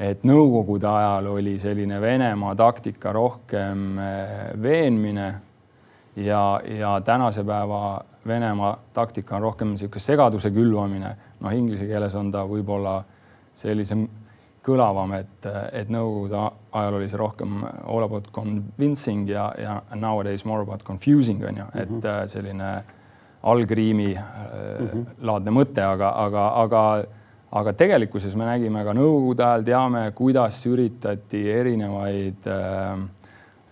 et 0.00 0.22
Nõukogude 0.24 0.88
ajal 0.88 1.26
oli 1.34 1.58
selline 1.60 1.98
Venemaa 2.00 2.54
taktika 2.56 3.10
rohkem 3.12 3.98
veenmine 4.62 5.26
ja, 6.16 6.60
ja 6.64 6.94
tänase 7.04 7.44
päeva 7.44 8.00
Venemaa 8.26 8.78
taktika 8.96 9.36
on 9.36 9.42
rohkem 9.42 9.74
niisugune 9.74 10.00
segaduse 10.00 10.50
külvamine. 10.56 11.10
noh, 11.40 11.52
inglise 11.52 11.84
keeles 11.84 12.14
on 12.14 12.32
ta 12.32 12.46
võib-olla 12.48 13.02
sellisem 13.54 14.06
kõlavam, 14.64 15.12
et, 15.16 15.46
et 15.72 15.88
Nõukogude 15.92 16.40
ajal 16.76 16.98
oli 16.98 17.08
see 17.08 17.18
rohkem 17.20 17.62
all 17.64 18.04
about 18.04 18.28
convincing 18.34 19.28
ja, 19.30 19.48
ja 19.58 19.78
nowadays 19.96 20.44
more 20.44 20.66
about 20.66 20.84
confusing 20.84 21.44
on 21.44 21.56
ju 21.56 21.64
mm, 21.64 21.70
-hmm. 21.70 21.82
et 21.82 21.90
mhm. 21.90 22.06
äh, 22.06 22.26
selline 22.28 22.84
algriimi 23.42 24.14
mm 24.14 24.86
-hmm. 24.86 25.04
laadne 25.20 25.50
mõte, 25.50 25.82
aga, 25.82 26.12
aga, 26.16 26.48
aga, 26.54 27.04
aga 27.52 27.72
tegelikkuses 27.72 28.36
me 28.36 28.44
nägime 28.44 28.84
ka 28.84 28.92
Nõukogude 28.92 29.44
ajal, 29.44 29.62
teame, 29.62 30.10
kuidas 30.14 30.66
üritati 30.66 31.50
erinevaid 31.50 32.46
äh, 32.46 32.98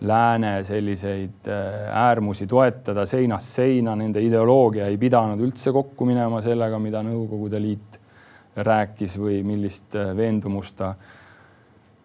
lääne 0.01 0.63
selliseid 0.63 1.47
äh, 1.47 2.07
äärmusi 2.07 2.47
toetada 2.47 3.05
seinast 3.05 3.45
seina, 3.45 3.95
nende 3.95 4.21
ideoloogia 4.21 4.85
ei 4.85 4.97
pidanud 4.97 5.39
üldse 5.39 5.71
kokku 5.71 6.05
minema 6.05 6.41
sellega, 6.41 6.79
mida 6.79 7.03
Nõukogude 7.03 7.61
Liit 7.61 7.98
rääkis 8.55 9.17
või 9.19 9.41
millist 9.43 9.95
äh, 9.95 10.15
veendumust 10.17 10.77
ta 10.79 10.93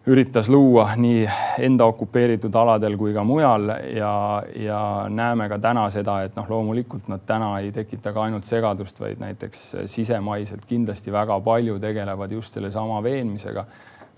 üritas 0.05 0.49
luua 0.49 0.91
nii 0.95 1.23
enda 1.65 1.85
okupeeritud 1.89 2.53
aladel 2.55 2.97
kui 2.97 3.13
ka 3.13 3.23
mujal 3.25 3.71
ja, 3.95 4.11
ja 4.55 4.79
näeme 5.09 5.47
ka 5.49 5.57
täna 5.59 5.87
seda, 5.89 6.19
et 6.25 6.35
noh, 6.37 6.45
loomulikult 6.49 7.09
nad 7.09 7.23
täna 7.25 7.55
ei 7.63 7.71
tekita 7.73 8.13
ka 8.13 8.27
ainult 8.27 8.45
segadust, 8.45 9.01
vaid 9.01 9.21
näiteks 9.21 9.63
sisemaiselt 9.89 10.65
kindlasti 10.69 11.13
väga 11.13 11.39
palju 11.41 11.79
tegelevad 11.81 12.37
just 12.37 12.53
sellesama 12.53 13.01
veenmisega, 13.03 13.65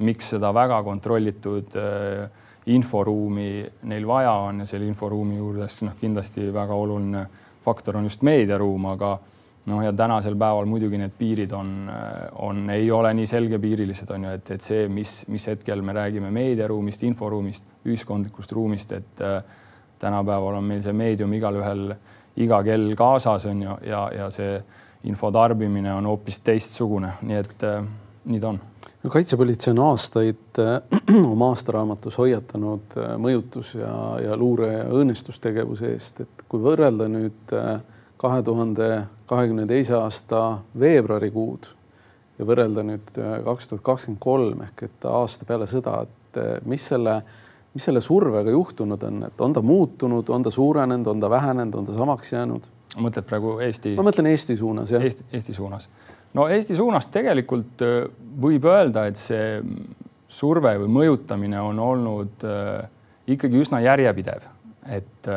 miks 0.03 0.34
seda 0.36 0.51
väga 0.53 0.81
kontrollitud 0.84 1.79
äh, 1.79 2.27
inforuumi 2.67 3.65
neil 3.88 4.07
vaja 4.07 4.34
on 4.50 4.60
ja 4.60 4.67
selle 4.67 4.89
inforuumi 4.91 5.39
juures 5.39 5.81
noh, 5.88 5.96
kindlasti 6.00 6.51
väga 6.53 6.75
oluline 6.75 7.24
faktor 7.63 7.98
on 7.98 8.07
just 8.07 8.22
meediaruum, 8.27 8.91
aga 8.91 9.17
noh, 9.68 9.84
ja 9.84 9.92
tänasel 9.94 10.36
päeval 10.40 10.68
muidugi 10.70 11.00
need 11.00 11.14
piirid 11.18 11.52
on, 11.56 11.72
on, 12.44 12.70
ei 12.72 12.90
ole 12.92 13.14
nii 13.18 13.28
selgepiirilised, 13.28 14.12
on 14.16 14.28
ju, 14.28 14.36
et, 14.40 14.52
et 14.56 14.64
see, 14.64 14.88
mis, 14.92 15.20
mis 15.32 15.48
hetkel 15.52 15.84
me 15.84 15.96
räägime 15.98 16.32
meediaruumist, 16.34 17.04
inforuumist, 17.08 17.68
ühiskondlikust 17.88 18.56
ruumist, 18.56 18.94
et 18.96 19.24
äh, 19.26 19.42
tänapäeval 20.00 20.62
on 20.62 20.72
meil 20.72 20.82
see 20.86 20.96
meedium 20.96 21.34
igalühel 21.36 21.92
iga 22.38 22.62
kell 22.64 22.94
kaasas 22.98 23.48
on 23.50 23.64
ju, 23.66 23.78
ja, 23.90 24.08
ja 24.14 24.30
see 24.34 24.58
info 25.10 25.32
tarbimine 25.32 25.94
on 25.94 26.10
hoopis 26.10 26.40
teistsugune, 26.46 27.14
nii 27.28 27.40
et 27.42 27.68
äh, 27.68 27.82
nii 28.28 28.40
ta 28.44 28.52
on. 28.54 28.60
no 29.04 29.12
kaitsepolitsei 29.14 29.72
on 29.74 29.84
aastaid 29.88 30.62
äh, 30.64 30.80
oma 31.34 31.52
aastaraamatus 31.54 32.18
hoiatanud 32.22 32.98
äh, 32.98 33.14
mõjutus 33.22 33.76
ja, 33.80 33.94
ja 34.24 34.38
luure 34.38 34.72
ja 34.74 34.88
õõnestustegevuse 34.90 35.94
eest, 35.94 36.26
et 36.26 36.48
kui 36.50 36.64
võrrelda 36.64 37.10
nüüd 37.12 37.56
kahe 38.18 38.44
tuhande 38.44 39.06
kahekümne 39.30 39.68
teise 39.70 39.96
aasta 39.98 40.60
veebruarikuud 40.80 41.68
ja 42.38 42.46
võrrelda 42.46 42.86
nüüd 42.86 43.20
äh, 43.22 43.38
kaks 43.46 43.72
tuhat 43.72 43.84
kakskümmend 43.86 44.22
kolm 44.24 44.64
ehk 44.68 44.88
et 44.88 45.08
aasta 45.10 45.48
peale 45.50 45.68
sõda, 45.70 46.02
et 46.08 46.42
äh, 46.42 46.58
mis 46.70 46.86
selle, 46.92 47.20
mis 47.76 47.88
selle 47.90 48.02
survega 48.04 48.54
juhtunud 48.54 49.06
on, 49.10 49.22
et 49.30 49.46
on 49.46 49.56
ta 49.56 49.64
muutunud, 49.66 50.30
on 50.34 50.46
ta 50.46 50.54
suurenenud, 50.54 51.10
on 51.14 51.24
ta 51.24 51.32
vähenenud, 51.34 51.80
on 51.82 51.90
ta 51.90 51.98
samaks 51.98 52.34
jäänud? 52.34 52.74
mõtled 52.98 53.28
praegu 53.30 53.58
Eesti? 53.62 53.94
ma 53.98 54.08
mõtlen 54.08 54.32
Eesti 54.32 54.58
suunas, 54.58 54.92
jah. 54.94 55.04
Eesti, 55.04 55.28
Eesti 55.34 55.54
suunas. 55.54 55.90
no 56.38 56.48
Eesti 56.50 56.78
suunas 56.78 57.10
tegelikult 57.14 57.86
äh, 57.86 58.00
võib 58.42 58.66
öelda, 58.70 59.08
et 59.10 59.20
see 59.22 59.62
surve 60.28 60.74
või 60.82 60.90
mõjutamine 60.92 61.60
on 61.64 61.78
olnud 61.80 62.44
ikkagi 63.32 63.62
üsna 63.64 63.80
järjepidev, 63.80 64.44
et 64.92 65.30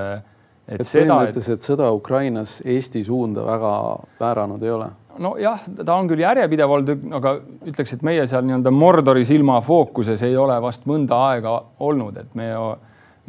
et, 0.71 0.81
et 0.81 0.87
seda, 0.87 1.21
et... 1.29 1.37
et 1.37 1.67
sõda 1.67 1.91
Ukrainas 1.95 2.61
Eesti 2.65 3.03
suunda 3.05 3.45
väga 3.47 3.75
vääranud 4.21 4.62
ei 4.65 4.75
ole? 4.75 4.91
nojah, 5.21 5.65
ta 5.85 5.97
on 5.99 6.09
küll 6.09 6.23
järjepidev 6.23 6.71
olnud, 6.77 7.09
aga 7.19 7.35
ütleks, 7.69 7.97
et 7.97 8.05
meie 8.07 8.27
seal 8.31 8.47
nii-öelda 8.47 8.73
Mordori 8.73 9.25
silma 9.29 9.59
fookuses 9.65 10.23
ei 10.25 10.37
ole 10.39 10.57
vast 10.62 10.87
mõnda 10.89 11.19
aega 11.31 11.57
olnud, 11.83 12.17
et 12.23 12.37
me, 12.39 12.47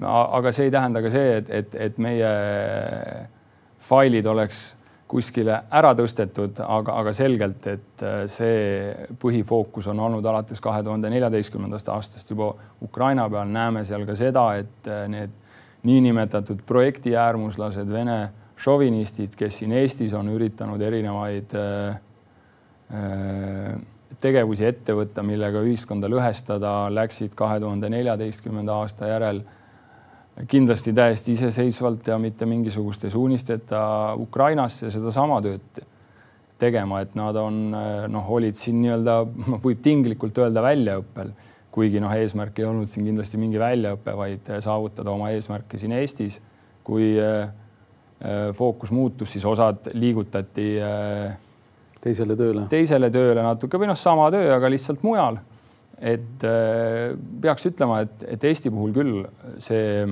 aga 0.05 0.53
see 0.55 0.69
ei 0.69 0.73
tähenda 0.73 1.01
ka 1.03 1.11
see, 1.13 1.33
et, 1.41 1.49
et, 1.61 1.75
et 1.89 1.97
meie 2.01 2.29
failid 3.81 4.29
oleks 4.29 4.61
kuskile 5.11 5.57
ära 5.75 5.91
tõstetud, 5.97 6.61
aga, 6.63 6.95
aga 7.01 7.11
selgelt, 7.15 7.67
et 7.67 8.05
see 8.31 9.09
põhifookus 9.19 9.89
on 9.91 9.99
olnud 10.05 10.25
alates 10.31 10.63
kahe 10.63 10.79
tuhande 10.85 11.11
neljateistkümnendast 11.11 11.91
aastast 11.91 12.31
juba 12.31 12.53
Ukraina 12.85 13.27
peal, 13.29 13.51
näeme 13.51 13.83
seal 13.87 14.05
ka 14.07 14.15
seda, 14.15 14.45
et 14.61 14.91
need 15.11 15.40
niinimetatud 15.83 16.61
projektiäärmuslased, 16.67 17.89
Vene 17.89 18.19
šovinistid, 18.61 19.35
kes 19.37 19.61
siin 19.61 19.73
Eestis 19.79 20.13
on 20.13 20.29
üritanud 20.33 20.81
erinevaid 20.85 21.55
äh, 21.57 21.95
äh, 22.93 23.79
tegevusi 24.21 24.67
ette 24.67 24.93
võtta, 24.93 25.23
millega 25.25 25.63
ühiskonda 25.65 26.09
lõhestada, 26.11 26.91
läksid 26.93 27.33
kahe 27.37 27.59
tuhande 27.63 27.89
neljateistkümnenda 27.89 28.77
aasta 28.83 29.09
järel 29.09 29.41
kindlasti 30.47 30.93
täiesti 30.95 31.33
iseseisvalt 31.35 32.07
ja 32.07 32.17
mitte 32.21 32.45
mingisuguste 32.45 33.09
suunisteta 33.09 33.81
Ukrainasse 34.19 34.91
sedasama 34.93 35.41
tööd 35.43 35.81
tegema, 36.61 37.01
et 37.01 37.15
nad 37.17 37.35
on 37.41 37.57
noh, 38.13 38.29
olid 38.37 38.55
siin 38.57 38.79
nii-öelda, 38.83 39.17
võib 39.65 39.81
tinglikult 39.83 40.37
öelda 40.37 40.63
väljaõppel 40.63 41.33
kuigi 41.71 42.01
noh, 42.03 42.11
eesmärk 42.11 42.59
ei 42.59 42.67
olnud 42.67 42.91
siin 42.91 43.07
kindlasti 43.07 43.39
mingi 43.39 43.59
väljaõpe, 43.59 44.15
vaid 44.17 44.49
äh, 44.51 44.59
saavutada 44.63 45.13
oma 45.13 45.31
eesmärke 45.35 45.79
siin 45.79 45.95
Eestis. 45.95 46.41
kui 46.83 47.13
äh, 47.21 47.45
äh, 47.45 48.49
fookus 48.57 48.91
muutus, 48.91 49.31
siis 49.31 49.45
osad 49.45 49.91
liigutati 49.93 50.67
teisele 52.01 52.35
tööle, 52.35 52.65
teisele 52.69 53.11
tööle 53.13 53.43
natuke 53.45 53.77
või 53.77 53.91
noh, 53.91 53.99
sama 53.99 54.31
töö, 54.33 54.49
aga 54.55 54.71
lihtsalt 54.73 55.03
mujal. 55.05 55.37
et 56.01 56.43
peaks 57.41 57.67
ütlema, 57.69 57.99
et, 58.01 58.23
et 58.33 58.43
Eesti 58.49 58.71
puhul 58.73 58.93
küll 58.95 59.19
see 59.61 60.07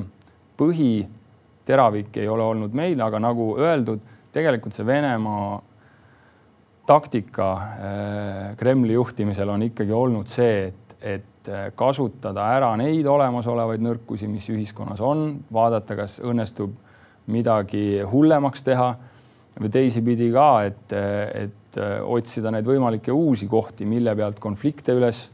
põhiteravik 0.59 2.19
ei 2.21 2.27
ole 2.29 2.45
olnud 2.45 2.75
meil, 2.77 3.01
aga 3.01 3.19
nagu 3.19 3.55
öeldud, 3.57 4.03
tegelikult 4.31 4.77
see 4.77 4.85
Venemaa 4.85 5.57
taktika 6.85 7.49
Kremli 8.57 8.93
juhtimisel 8.93 9.49
on 9.49 9.65
ikkagi 9.65 9.93
olnud 9.93 10.29
see, 10.29 10.69
et, 10.69 10.95
et 11.01 11.28
et 11.39 11.75
kasutada 11.75 12.50
ära 12.58 12.74
neid 12.79 13.08
olemasolevaid 13.08 13.84
nõrkusi, 13.84 14.27
mis 14.27 14.50
ühiskonnas 14.51 15.01
on, 15.01 15.39
vaadata, 15.53 15.96
kas 15.96 16.19
õnnestub 16.25 16.74
midagi 17.31 18.01
hullemaks 18.10 18.65
teha 18.65 18.89
või 19.60 19.72
teisipidi 19.74 20.29
ka, 20.34 20.50
et, 20.67 20.93
et 21.46 21.79
otsida 22.03 22.51
neid 22.51 22.67
võimalikke 22.67 23.13
uusi 23.13 23.48
kohti, 23.48 23.88
mille 23.88 24.15
pealt 24.17 24.39
konflikte 24.39 24.96
üles 24.98 25.29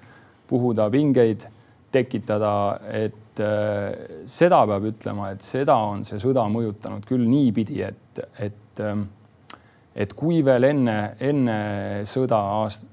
puhuda, 0.49 0.89
pingeid 0.93 1.47
tekitada, 1.91 2.53
et 2.91 3.43
seda 4.29 4.61
peab 4.69 4.89
ütlema, 4.91 5.31
et 5.33 5.43
seda 5.43 5.75
on 5.89 6.05
see 6.07 6.19
sõda 6.21 6.45
mõjutanud 6.51 7.05
küll 7.07 7.25
niipidi, 7.27 7.81
et, 7.83 8.25
et 8.39 8.83
et 9.95 10.11
kui 10.11 10.41
veel 10.43 10.67
enne, 10.67 10.95
enne 11.23 11.57
sõda, 12.07 12.39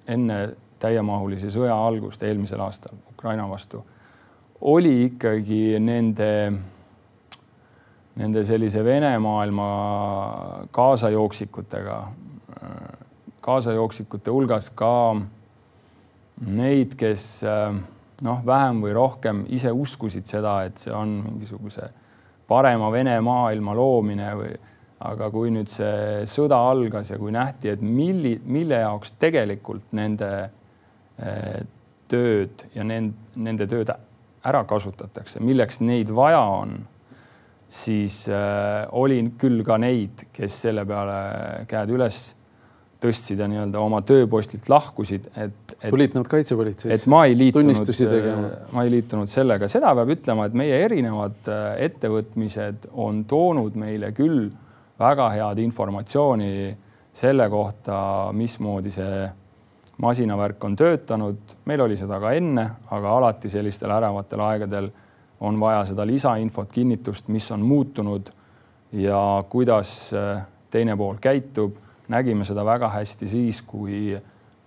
enne 0.07 0.37
täiemahulise 0.83 1.51
sõja 1.55 1.77
algust 1.87 2.23
eelmisel 2.27 2.61
aastal 2.65 2.99
Ukraina 3.15 3.47
vastu 3.51 3.83
oli 4.63 5.05
ikkagi 5.09 5.79
nende, 5.83 6.53
nende 8.15 8.45
sellise 8.47 8.85
Vene 8.85 9.11
maailma 9.19 9.69
kaasajooksikutega, 10.71 11.97
kaasajooksikute 13.43 14.31
hulgas 14.31 14.71
ka 14.79 14.93
neid, 16.47 16.95
kes 16.99 17.25
noh, 18.23 18.45
vähem 18.47 18.85
või 18.85 18.95
rohkem 18.95 19.45
ise 19.51 19.73
uskusid 19.75 20.31
seda, 20.31 20.61
et 20.69 20.79
see 20.79 20.95
on 20.95 21.19
mingisuguse 21.27 21.91
parema 22.47 22.91
Vene 22.95 23.19
maailma 23.25 23.75
loomine 23.75 24.31
või 24.39 24.55
aga 25.03 25.27
kui 25.35 25.51
nüüd 25.51 25.71
see 25.71 26.23
sõda 26.31 26.61
algas 26.71 27.11
ja 27.11 27.19
kui 27.19 27.35
nähti, 27.35 27.73
et 27.73 27.81
milli, 27.83 28.37
mille 28.47 28.79
jaoks 28.85 29.17
tegelikult 29.19 29.91
nende 29.99 30.29
tööd 32.13 32.67
ja 32.75 32.85
nend, 32.87 33.15
nende 33.37 33.69
tööd 33.71 33.93
ära 34.43 34.65
kasutatakse, 34.69 35.41
milleks 35.45 35.81
neid 35.85 36.11
vaja 36.15 36.43
on, 36.59 36.77
siis 37.73 38.27
äh, 38.29 38.85
oli 38.99 39.23
küll 39.41 39.63
ka 39.65 39.79
neid, 39.81 40.27
kes 40.35 40.63
selle 40.67 40.85
peale 40.89 41.67
käed 41.71 41.93
üles 41.95 42.23
tõstsid 43.03 43.41
ja 43.43 43.49
nii-öelda 43.51 43.81
oma 43.83 44.03
tööpostilt 44.07 44.69
lahkusid, 44.71 45.27
et, 45.35 45.75
et. 45.81 45.89
tulid 45.91 46.15
nad 46.15 46.29
kaitsepolitseisse? 46.31 47.01
et 47.03 47.11
ma 47.11 47.25
ei 47.27 47.35
liitunud, 47.39 47.97
ma 48.75 48.85
ei 48.87 48.93
liitunud 48.93 49.31
sellega, 49.31 49.71
seda 49.73 49.95
peab 49.99 50.13
ütlema, 50.15 50.47
et 50.47 50.59
meie 50.59 50.79
erinevad 50.85 51.51
ettevõtmised 51.83 52.91
on 52.93 53.25
toonud 53.31 53.79
meile 53.81 54.13
küll 54.15 54.51
väga 55.03 55.31
head 55.35 55.63
informatsiooni 55.65 56.53
selle 57.13 57.49
kohta, 57.53 57.97
mismoodi 58.37 58.93
see 58.95 59.25
masinavärk 60.03 60.65
on 60.65 60.77
töötanud. 60.77 61.57
meil 61.65 61.81
oli 61.81 61.97
seda 61.97 62.19
ka 62.21 62.33
enne, 62.35 62.67
aga 62.91 63.17
alati 63.17 63.49
sellistel 63.49 63.91
äravatel 63.91 64.41
aegadel 64.41 64.91
on 65.41 65.61
vaja 65.61 65.85
seda 65.85 66.07
lisainfot, 66.07 66.73
kinnitust, 66.73 67.29
mis 67.29 67.51
on 67.51 67.63
muutunud 67.63 68.31
ja 68.93 69.45
kuidas 69.49 70.13
äh, 70.15 70.43
teine 70.71 70.97
pool 70.97 71.17
käitub. 71.21 71.77
nägime 72.09 72.45
seda 72.45 72.65
väga 72.65 72.89
hästi 72.89 73.29
siis, 73.29 73.63
kui 73.63 74.19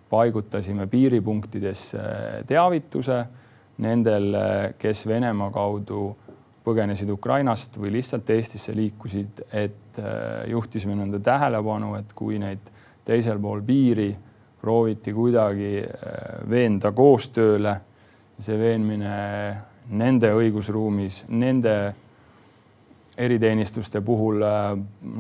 paigutasime 0.10 0.88
piiripunktidesse 0.88 2.00
teavituse 2.48 3.25
nendel, 3.77 4.36
kes 4.80 5.08
Venemaa 5.08 5.51
kaudu 5.51 6.15
põgenesid 6.65 7.10
Ukrainast 7.12 7.75
või 7.77 7.92
lihtsalt 7.98 8.30
Eestisse 8.30 8.75
liikusid, 8.75 9.44
et 9.51 10.00
äh, 10.00 10.46
juhtisime 10.50 10.96
nende 10.96 11.20
tähelepanu, 11.20 11.96
et 12.00 12.13
kui 12.15 12.39
neid 12.39 12.72
teisel 13.06 13.39
pool 13.39 13.62
piiri 13.62 14.13
prooviti 14.65 15.13
kuidagi 15.13 15.84
äh, 15.84 16.50
veenda 16.50 16.91
koostööle, 16.95 17.75
see 18.41 18.57
veenmine 18.60 19.13
nende 19.95 20.31
õigusruumis, 20.34 21.25
nende 21.29 21.75
eriteenistuste 23.17 24.01
puhul 24.05 24.41
äh, 24.43 24.72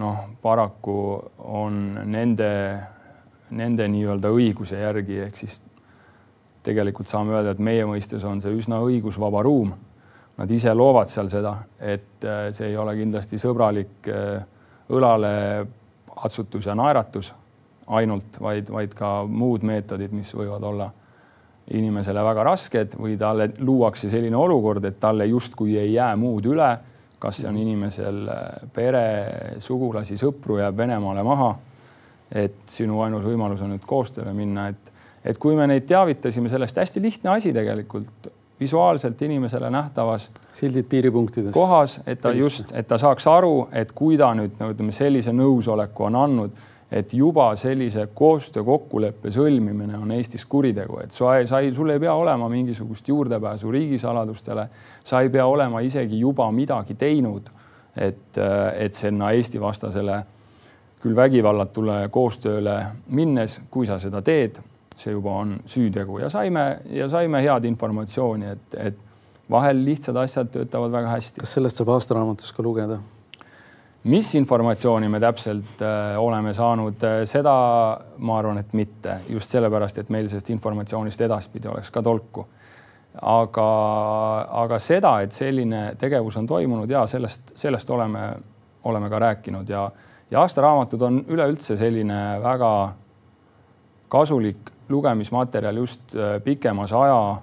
noh, 0.01 0.25
paraku 0.41 0.97
on 1.45 1.77
nende, 2.09 2.49
nende 3.53 3.87
nii-öelda 3.93 4.33
õiguse 4.33 4.81
järgi, 4.81 5.21
ehk 5.27 5.39
siis 5.43 5.61
tegelikult 6.65 7.11
saame 7.11 7.37
öelda, 7.37 7.53
et 7.53 7.61
meie 7.61 7.85
mõistes 7.85 8.25
on 8.25 8.41
see 8.41 8.57
üsna 8.57 8.81
õigusvaba 8.81 9.45
ruum. 9.45 9.75
Nad 10.35 10.51
ise 10.51 10.73
loovad 10.75 11.07
seal 11.07 11.29
seda, 11.31 11.59
et 11.79 12.25
äh, 12.25 12.49
see 12.55 12.73
ei 12.73 12.77
ole 12.81 12.97
kindlasti 12.97 13.37
sõbralik 13.39 14.09
õlale 14.89 15.33
atsutus 16.25 16.65
ja 16.67 16.75
naeratus 16.77 17.31
ainult, 17.87 18.39
vaid, 18.41 18.69
vaid 18.71 18.93
ka 18.97 19.09
muud 19.29 19.65
meetodid, 19.67 20.13
mis 20.15 20.33
võivad 20.35 20.63
olla 20.65 20.89
inimesele 21.73 22.23
väga 22.23 22.43
rasked 22.45 22.97
või 23.01 23.15
talle 23.17 23.49
luuakse 23.59 24.09
selline 24.09 24.37
olukord, 24.37 24.85
et 24.85 24.99
talle 25.01 25.25
justkui 25.25 25.77
ei 25.81 25.93
jää 25.93 26.15
muud 26.15 26.45
üle. 26.45 26.75
kas 27.19 27.37
see 27.41 27.47
on 27.49 27.57
inimesel 27.57 28.27
äh, 28.29 28.39
pere, 28.73 29.05
sugulasi, 29.57 30.17
sõpru 30.19 30.59
jääb 30.59 30.77
Venemaale 30.77 31.23
maha. 31.23 31.55
et 32.31 32.65
sinu 32.65 33.01
ainus 33.01 33.23
võimalus 33.23 33.61
on 33.61 33.69
nüüd 33.69 33.85
koostööle 33.85 34.33
minna, 34.33 34.67
et, 34.67 34.91
et 35.23 35.37
kui 35.37 35.55
me 35.55 35.67
neid 35.67 35.85
teavitasime 35.85 36.49
sellest, 36.49 36.77
hästi 36.77 37.01
lihtne 37.01 37.29
asi 37.29 37.53
tegelikult 37.53 38.29
visuaalselt 38.59 39.21
inimesele 39.21 39.69
nähtavas 39.69 40.31
sildid 40.51 40.85
piiripunktides 40.89 41.53
kohas, 41.53 42.01
et 42.05 42.21
ta 42.21 42.31
just, 42.31 42.71
et 42.73 42.87
ta 42.87 42.97
saaks 42.97 43.27
aru, 43.27 43.67
et 43.71 43.91
kui 43.91 44.17
ta 44.17 44.31
nüüd 44.33 44.59
no 44.59 44.71
ütleme, 44.71 44.91
sellise 44.95 45.33
nõusoleku 45.35 46.07
on 46.07 46.15
andnud, 46.15 46.51
et 46.91 47.13
juba 47.13 47.47
sellise 47.57 48.07
koostöö 48.13 48.63
kokkuleppe 48.63 49.31
sõlmimine 49.33 49.97
on 49.97 50.11
Eestis 50.15 50.45
kuritegu, 50.45 50.99
et 51.03 51.11
sa 51.11 51.37
ei, 51.37 51.47
sa 51.49 51.59
ei, 51.59 51.73
sul 51.73 51.89
ei 51.89 51.99
pea 51.99 52.13
olema 52.13 52.49
mingisugust 52.49 53.07
juurdepääsu 53.07 53.71
riigisaladustele, 53.71 54.67
sa 55.03 55.21
ei 55.21 55.29
pea 55.33 55.45
olema 55.45 55.81
isegi 55.81 56.19
juba 56.19 56.51
midagi 56.51 56.95
teinud, 56.95 57.49
et, 57.97 58.37
et 58.77 58.93
sinna 58.93 59.31
Eesti 59.31 59.61
vastasele 59.61 60.21
küll 61.01 61.15
vägivallatule 61.15 62.05
koostööle 62.13 62.77
minnes, 63.13 63.59
kui 63.71 63.85
sa 63.89 63.99
seda 64.01 64.21
teed 64.25 64.61
see 64.95 65.11
juba 65.11 65.33
on 65.41 65.57
süütegu 65.67 66.19
ja 66.21 66.29
saime 66.31 66.79
ja 66.89 67.09
saime 67.11 67.41
head 67.43 67.67
informatsiooni, 67.67 68.53
et, 68.55 68.77
et 68.79 69.01
vahel 69.51 69.83
lihtsad 69.85 70.15
asjad 70.17 70.49
töötavad 70.53 70.93
väga 70.93 71.11
hästi. 71.17 71.43
kas 71.43 71.57
sellest 71.57 71.81
saab 71.81 71.91
aastaraamatus 71.97 72.53
ka 72.55 72.63
lugeda? 72.63 72.99
Mis 74.05 74.35
informatsiooni 74.35 75.09
me 75.09 75.19
täpselt 75.19 75.81
äh, 75.81 76.17
oleme 76.21 76.53
saanud, 76.53 77.03
äh, 77.03 77.23
seda 77.25 77.55
ma 78.17 78.37
arvan, 78.37 78.59
et 78.61 78.73
mitte 78.77 79.19
just 79.29 79.51
sellepärast, 79.55 79.97
et 80.01 80.11
meil 80.13 80.29
sellest 80.29 80.51
informatsioonist 80.53 81.21
edaspidi 81.25 81.71
oleks 81.71 81.91
ka 81.91 82.03
tolku. 82.05 82.47
aga, 83.21 83.65
aga 84.51 84.79
seda, 84.79 85.13
et 85.23 85.31
selline 85.31 85.93
tegevus 85.97 86.35
on 86.37 86.47
toimunud 86.47 86.89
ja 86.89 87.05
sellest, 87.07 87.53
sellest 87.55 87.89
oleme, 87.89 88.25
oleme 88.83 89.09
ka 89.09 89.19
rääkinud 89.19 89.69
ja, 89.69 89.85
ja 90.31 90.41
aastaraamatud 90.41 91.01
on 91.01 91.21
üleüldse 91.31 91.77
selline 91.77 92.41
väga 92.43 92.71
kasulik 94.11 94.71
lugemismaterjal 94.89 95.79
just 95.79 96.15
äh, 96.15 96.41
pikemas 96.43 96.93
aja 96.93 97.37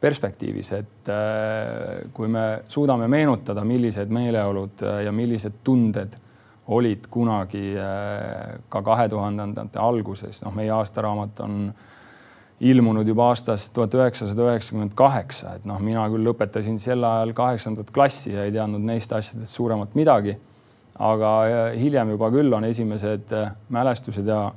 perspektiivis, 0.00 0.72
et 0.78 1.12
äh, 1.12 2.10
kui 2.16 2.28
me 2.28 2.62
suudame 2.68 3.08
meenutada, 3.08 3.64
millised 3.68 4.12
meeleolud 4.12 4.82
äh, 4.86 5.02
ja 5.06 5.12
millised 5.12 5.60
tunded 5.64 6.16
olid 6.70 7.08
kunagi 7.10 7.72
ka 8.70 8.82
kahe 8.86 9.08
tuhandendate 9.10 9.80
alguses, 9.82 10.36
noh, 10.44 10.52
meie 10.54 10.70
aastaraamat 10.70 11.40
on 11.42 11.56
ilmunud 12.60 13.08
juba 13.08 13.30
aastast 13.32 13.72
tuhat 13.74 13.96
üheksasada 13.96 14.44
üheksakümmend 14.52 14.94
kaheksa, 14.94 15.56
et 15.58 15.66
noh, 15.66 15.80
mina 15.82 16.04
küll 16.12 16.28
lõpetasin 16.28 16.78
sel 16.78 17.02
ajal 17.08 17.32
kaheksandat 17.34 17.90
klassi 17.90 18.36
ja 18.36 18.44
ei 18.46 18.54
teadnud 18.54 18.86
neist 18.86 19.10
asjadest 19.16 19.56
suuremat 19.56 19.98
midagi. 19.98 20.36
aga 21.00 21.28
hiljem 21.80 22.10
juba 22.12 22.28
küll 22.30 22.52
on 22.52 22.64
esimesed 22.68 23.32
mälestused 23.72 24.26
ja 24.26 24.52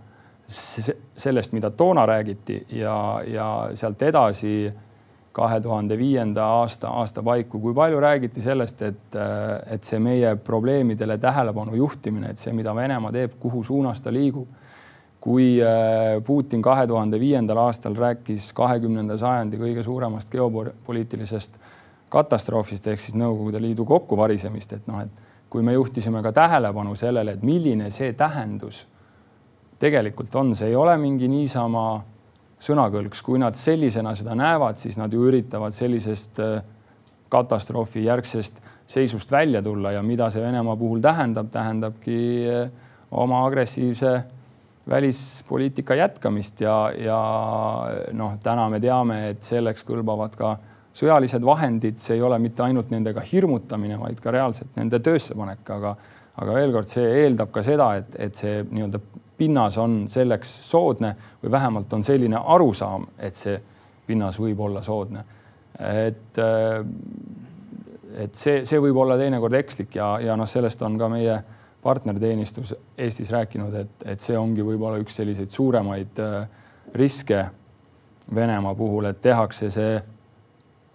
sellest, 0.45 1.53
mida 1.53 1.69
toona 1.71 2.06
räägiti 2.06 2.65
ja, 2.69 3.21
ja 3.25 3.69
sealt 3.73 4.01
edasi 4.01 4.73
kahe 5.33 5.59
tuhande 5.61 5.97
viienda 5.97 6.45
aasta, 6.59 6.87
aasta 6.93 7.23
paiku, 7.25 7.59
kui 7.59 7.73
palju 7.73 7.99
räägiti 7.99 8.41
sellest, 8.41 8.81
et, 8.85 9.15
et 9.67 9.83
see 9.83 9.99
meie 9.99 10.35
probleemidele 10.35 11.17
tähelepanu 11.17 11.75
juhtimine, 11.75 12.29
et 12.29 12.37
see, 12.37 12.53
mida 12.53 12.75
Venemaa 12.75 13.11
teeb, 13.11 13.33
kuhu 13.41 13.63
suunas 13.63 14.01
ta 14.01 14.13
liigub. 14.13 14.47
kui 15.23 15.55
Putin 16.27 16.61
kahe 16.61 16.87
tuhande 16.87 17.19
viiendal 17.19 17.57
aastal 17.57 17.95
rääkis 17.95 18.49
kahekümnenda 18.53 19.15
sajandi 19.17 19.57
kõige 19.57 19.83
suuremast 19.83 20.31
geopoliitilisest 20.31 21.55
katastroofist 22.11 22.87
ehk 22.87 22.99
siis 22.99 23.15
Nõukogude 23.15 23.61
Liidu 23.61 23.85
kokkuvarisemist, 23.85 24.73
et 24.73 24.87
noh, 24.87 24.99
et 24.99 25.23
kui 25.49 25.63
me 25.63 25.73
juhtisime 25.73 26.21
ka 26.25 26.31
tähelepanu 26.35 26.95
sellele, 26.99 27.37
et 27.37 27.43
milline 27.45 27.89
see 27.93 28.13
tähendus 28.17 28.83
tegelikult 29.79 30.35
on, 30.35 30.55
see 30.55 30.71
ei 30.71 30.75
ole 30.75 30.97
mingi 30.97 31.27
niisama 31.27 32.03
sõnakõlks, 32.63 33.23
kui 33.26 33.41
nad 33.41 33.58
sellisena 33.60 34.13
seda 34.15 34.36
näevad, 34.39 34.80
siis 34.80 34.97
nad 34.99 35.13
ju 35.13 35.26
üritavad 35.28 35.76
sellisest 35.76 36.39
äh, 36.43 36.62
katastroofi 37.34 38.06
järgsest 38.06 38.62
seisust 38.88 39.32
välja 39.32 39.62
tulla 39.63 39.93
ja 39.95 40.04
mida 40.06 40.30
see 40.32 40.43
Venemaa 40.43 40.76
puhul 40.80 41.02
tähendab, 41.04 41.49
tähendabki 41.52 42.19
äh, 42.52 42.69
oma 43.12 43.43
agressiivse 43.47 44.21
välispoliitika 44.89 45.95
jätkamist 45.95 46.62
ja, 46.62 46.78
ja 46.97 47.19
noh, 48.12 48.38
täna 48.43 48.67
me 48.69 48.80
teame, 48.84 49.19
et 49.32 49.43
selleks 49.43 49.86
kõlbavad 49.88 50.36
ka 50.36 50.58
sõjalised 50.93 51.45
vahendid, 51.45 52.02
see 52.04 52.17
ei 52.17 52.26
ole 52.26 52.38
mitte 52.43 52.65
ainult 52.65 52.91
nendega 52.93 53.23
hirmutamine, 53.26 53.95
vaid 54.02 54.19
ka 54.21 54.34
reaalselt 54.36 54.76
nende 54.78 54.99
töösse 55.04 55.38
panek, 55.39 55.63
aga 55.71 55.95
aga 56.41 56.56
veel 56.58 56.73
kord, 56.73 56.89
see 56.89 57.06
eeldab 57.23 57.52
ka 57.54 57.63
seda, 57.65 57.91
et, 58.02 58.15
et 58.17 58.38
see 58.38 58.63
nii-öelda 58.65 59.02
pinnas 59.37 59.77
on 59.77 60.05
selleks 60.09 60.51
soodne 60.69 61.15
või 61.43 61.51
vähemalt 61.51 61.93
on 61.93 62.03
selline 62.03 62.39
arusaam, 62.39 63.07
et 63.17 63.35
see 63.35 63.57
pinnas 64.07 64.39
võib 64.39 64.59
olla 64.59 64.81
soodne. 64.81 65.23
et, 65.79 66.39
et 68.17 68.35
see, 68.35 68.65
see 68.65 68.79
võib 68.79 68.97
olla 68.97 69.17
teinekord 69.17 69.53
ekslik 69.57 69.95
ja, 69.95 70.17
ja 70.21 70.37
noh, 70.37 70.47
sellest 70.49 70.81
on 70.81 70.97
ka 70.97 71.09
meie 71.09 71.39
partnerteenistus 71.83 72.75
Eestis 72.97 73.31
rääkinud, 73.31 73.73
et, 73.75 74.05
et 74.05 74.19
see 74.19 74.37
ongi 74.37 74.63
võib-olla 74.63 75.01
üks 75.01 75.17
selliseid 75.19 75.51
suuremaid 75.51 76.21
riske 76.95 77.45
Venemaa 78.35 78.75
puhul, 78.75 79.09
et 79.09 79.19
tehakse 79.21 79.67
see 79.73 79.97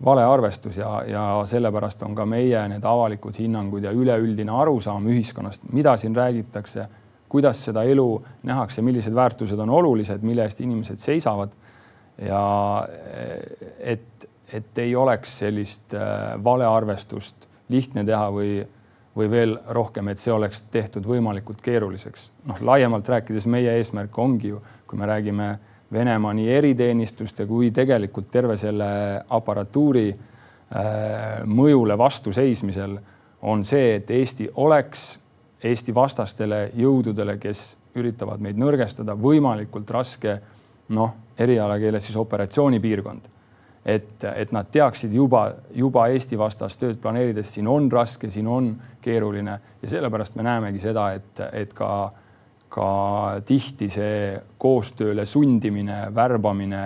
valearvestus 0.05 0.79
ja, 0.79 1.03
ja 1.07 1.24
sellepärast 1.44 2.03
on 2.07 2.14
ka 2.14 2.24
meie 2.27 2.62
need 2.70 2.85
avalikud 2.87 3.37
hinnangud 3.38 3.85
ja 3.85 3.92
üleüldine 3.92 4.53
arusaam 4.55 5.07
ühiskonnast, 5.11 5.66
mida 5.72 5.96
siin 5.96 6.16
räägitakse, 6.16 6.87
kuidas 7.29 7.64
seda 7.64 7.83
elu 7.85 8.07
nähakse, 8.49 8.83
millised 8.83 9.14
väärtused 9.14 9.59
on 9.59 9.71
olulised, 9.71 10.23
mille 10.23 10.47
eest 10.47 10.61
inimesed 10.61 10.99
seisavad. 11.03 11.53
ja 12.19 12.88
et, 13.79 14.29
et 14.53 14.79
ei 14.79 14.97
oleks 14.97 15.38
sellist 15.38 15.95
äh, 15.95 16.35
valearvestust 16.45 17.49
lihtne 17.69 18.05
teha 18.05 18.31
või, 18.35 18.64
või 19.17 19.31
veel 19.31 19.59
rohkem, 19.69 20.09
et 20.09 20.19
see 20.19 20.33
oleks 20.33 20.64
tehtud 20.73 21.07
võimalikult 21.07 21.62
keeruliseks. 21.62 22.31
noh, 22.47 22.61
laiemalt 22.61 23.09
rääkides 23.09 23.47
meie 23.47 23.77
eesmärk 23.79 24.19
ongi 24.19 24.49
ju, 24.49 24.62
kui 24.87 24.99
me 24.99 25.07
räägime 25.07 25.59
Venemaa 25.93 26.35
nii 26.37 26.51
eriteenistuste 26.53 27.47
kui 27.49 27.71
tegelikult 27.73 28.27
terve 28.31 28.59
selle 28.61 28.88
aparatuuri 29.31 30.09
äh, 30.11 31.47
mõjule 31.47 31.97
vastu 31.99 32.33
seismisel 32.33 32.99
on 33.43 33.64
see, 33.64 33.95
et 33.97 34.11
Eesti 34.11 34.51
oleks 34.61 35.14
Eesti 35.64 35.94
vastastele 35.94 36.68
jõududele, 36.79 37.38
kes 37.38 37.77
üritavad 37.99 38.40
meid 38.40 38.59
nõrgestada, 38.61 39.16
võimalikult 39.18 39.90
raske, 39.90 40.37
noh, 40.94 41.16
erialakeeles 41.38 42.07
siis 42.07 42.16
operatsioonipiirkond. 42.16 43.35
et, 43.85 44.25
et 44.25 44.53
nad 44.53 44.66
teaksid 44.71 45.14
juba, 45.14 45.55
juba 45.75 46.09
Eesti 46.09 46.38
vastast 46.38 46.81
tööd 46.81 46.99
planeerides, 47.01 47.55
siin 47.55 47.68
on 47.68 47.90
raske, 47.90 48.31
siin 48.31 48.47
on 48.47 48.77
keeruline 49.01 49.59
ja 49.83 49.88
sellepärast 49.88 50.37
me 50.37 50.42
näemegi 50.42 50.79
seda, 50.79 51.12
et, 51.12 51.40
et 51.53 51.73
ka 51.75 52.12
ka 52.68 53.40
tihti 53.49 53.88
see 53.88 54.38
koostööle 54.61 55.27
sundimine, 55.27 56.09
värbamine 56.14 56.83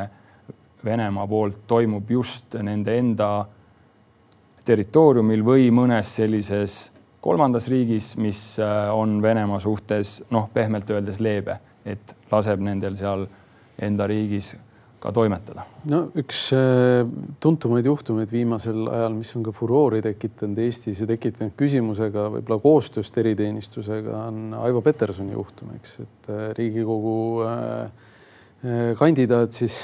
Venemaa 0.82 1.28
poolt 1.30 1.60
toimub 1.70 2.08
just 2.10 2.56
nende 2.58 2.96
enda 2.98 3.44
territooriumil 4.66 5.44
või 5.46 5.68
mõnes 5.74 6.10
sellises 6.16 6.91
kolmandas 7.22 7.68
riigis, 7.70 8.16
mis 8.20 8.40
äh, 8.60 8.90
on 8.94 9.20
Venemaa 9.22 9.60
suhtes 9.62 10.20
noh, 10.34 10.48
pehmelt 10.54 10.90
öeldes 10.90 11.20
leebe, 11.22 11.58
et 11.86 12.14
laseb 12.32 12.62
nendel 12.64 12.98
seal 12.98 13.26
enda 13.82 14.08
riigis 14.10 14.52
ka 15.02 15.10
toimetada. 15.14 15.64
no 15.90 16.02
üks 16.18 16.44
äh, 16.56 17.02
tuntumaid 17.42 17.86
juhtumeid 17.86 18.30
viimasel 18.34 18.86
ajal, 18.90 19.14
mis 19.18 19.30
on 19.38 19.46
ka 19.46 19.54
furoori 19.54 20.02
tekitanud 20.02 20.58
Eestis 20.62 21.02
ja 21.02 21.08
tekitanud 21.10 21.54
küsimusega 21.58 22.28
võib-olla 22.36 22.58
koostööst 22.62 23.18
eriteenistusega, 23.22 24.24
on 24.30 24.58
Aivo 24.62 24.82
Petersoni 24.82 25.34
juhtum, 25.34 25.74
eks, 25.78 26.00
et 26.06 26.32
äh, 26.32 26.48
Riigikogu 26.58 27.18
kandidaat 28.94 29.50
siis 29.50 29.76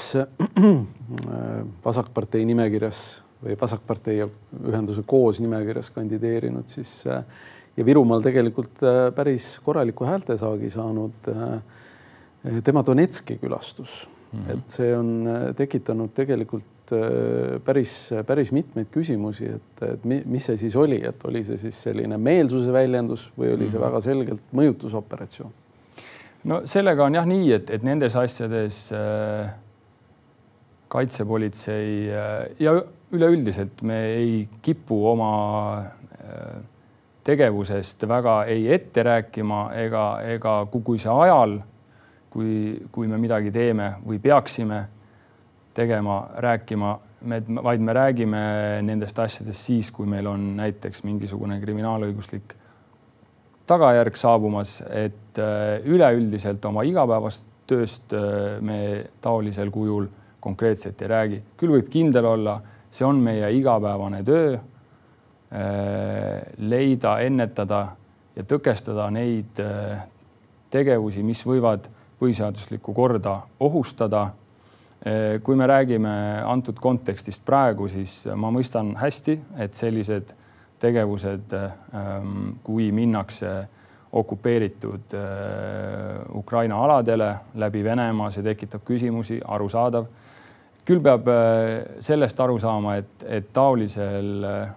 Vasakpartei 1.85 2.45
nimekirjas 2.47 3.01
või 3.43 3.55
Vasakpartei 3.61 4.19
ühenduse 4.67 5.03
koos 5.07 5.39
nimekirjas 5.39 5.89
kandideerinud 5.95 6.67
siis 6.67 7.05
ja 7.05 7.85
Virumaal 7.85 8.21
tegelikult 8.21 8.81
päris 9.15 9.53
korraliku 9.63 10.05
häältesaagi 10.05 10.69
saanud. 10.69 11.29
tema 12.63 12.83
Donetski 12.85 13.37
külastus 13.37 14.07
Mm 14.31 14.39
-hmm. 14.39 14.51
et 14.51 14.71
see 14.71 14.97
on 14.97 15.27
äh, 15.27 15.55
tekitanud 15.55 16.09
tegelikult 16.13 16.91
äh, 16.91 17.61
päris, 17.65 18.09
päris 18.25 18.51
mitmeid 18.51 18.87
küsimusi, 18.91 19.45
et, 19.45 19.81
et 19.81 20.05
mis 20.05 20.45
see 20.45 20.57
siis 20.57 20.75
oli, 20.75 21.01
et 21.05 21.25
oli 21.25 21.43
see 21.43 21.57
siis 21.57 21.83
selline 21.83 22.17
meelsuse 22.17 22.73
väljendus 22.73 23.31
või 23.37 23.53
oli 23.55 23.69
see 23.69 23.79
mhm. 23.79 23.87
väga 23.87 24.01
selgelt 24.01 24.43
mõjutusoperatsioon? 24.53 25.51
no 26.43 26.61
sellega 26.65 27.05
on 27.05 27.15
jah 27.15 27.25
nii, 27.25 27.51
et, 27.51 27.69
et 27.69 27.83
nendes 27.83 28.15
asjades 28.15 28.91
äh, 28.93 29.49
kaitsepolitsei 30.87 32.09
äh, 32.13 32.45
ja 32.59 32.83
üleüldiselt 33.11 33.81
me 33.81 33.99
ei 34.13 34.47
kipu 34.61 34.99
oma 35.11 35.31
äh, 35.79 36.59
tegevusest 37.23 38.07
väga 38.07 38.43
ei 38.49 38.67
ette 38.73 39.03
rääkima 39.03 39.69
ega, 39.81 40.05
ega 40.35 40.55
kui 40.71 40.99
see 41.01 41.11
ajal 41.11 41.59
kui, 42.29 42.79
kui 42.91 43.09
me 43.09 43.17
midagi 43.21 43.51
teeme 43.53 43.93
või 44.05 44.19
peaksime 44.21 44.79
tegema, 45.73 46.21
rääkima, 46.43 46.93
me, 47.29 47.41
vaid 47.63 47.83
me 47.83 47.93
räägime 47.95 48.41
nendest 48.85 49.19
asjadest 49.19 49.69
siis, 49.69 49.91
kui 49.95 50.07
meil 50.09 50.27
on 50.27 50.55
näiteks 50.59 51.03
mingisugune 51.07 51.59
kriminaalõiguslik 51.61 52.55
tagajärg 53.69 54.17
saabumas, 54.17 54.79
et 54.89 55.37
äh, 55.41 55.77
üleüldiselt 55.85 56.63
oma 56.65 56.83
igapäevast 56.87 57.45
tööst 57.69 58.15
äh, 58.17 58.57
me 58.65 58.79
taolisel 59.21 59.69
kujul 59.73 60.09
konkreetselt 60.39 61.01
ei 61.03 61.11
räägi. 61.11 61.41
küll 61.57 61.75
võib 61.75 61.89
kindel 61.91 62.25
olla, 62.25 62.59
see 62.89 63.05
on 63.05 63.21
meie 63.23 63.51
igapäevane 63.57 64.23
töö 64.23 64.53
äh, 64.53 64.61
leida, 66.57 67.19
ennetada 67.19 67.85
ja 68.35 68.43
tõkestada 68.47 69.09
neid 69.11 69.59
tegevusi, 70.71 71.23
mis 71.25 71.41
võivad 71.45 71.89
põhiseaduslikku 72.19 72.93
korda 72.93 73.41
ohustada. 73.59 74.29
kui 75.43 75.55
me 75.55 75.67
räägime 75.67 76.43
antud 76.45 76.79
kontekstist 76.79 77.45
praegu, 77.45 77.87
siis 77.87 78.27
ma 78.35 78.51
mõistan 78.51 78.95
hästi, 78.99 79.39
et 79.57 79.73
sellised 79.73 80.33
tegevused, 80.79 81.53
ähm, 81.53 82.49
kui 82.63 82.91
minnakse 82.91 83.67
okupeeritud 84.11 85.13
äh, 85.13 85.21
Ukraina 86.35 86.83
aladele 86.83 87.35
läbi 87.55 87.83
Venemaa, 87.83 88.31
see 88.33 88.43
tekitab 88.43 88.85
küsimusi, 88.87 89.39
arusaadav. 89.45 90.07
Küll 90.85 91.01
peab 91.03 91.27
äh, 91.27 91.99
sellest 91.99 92.39
aru 92.39 92.59
saama, 92.59 92.95
et, 93.01 93.25
et 93.27 93.51
taolisel 93.53 94.47
äh, 94.47 94.71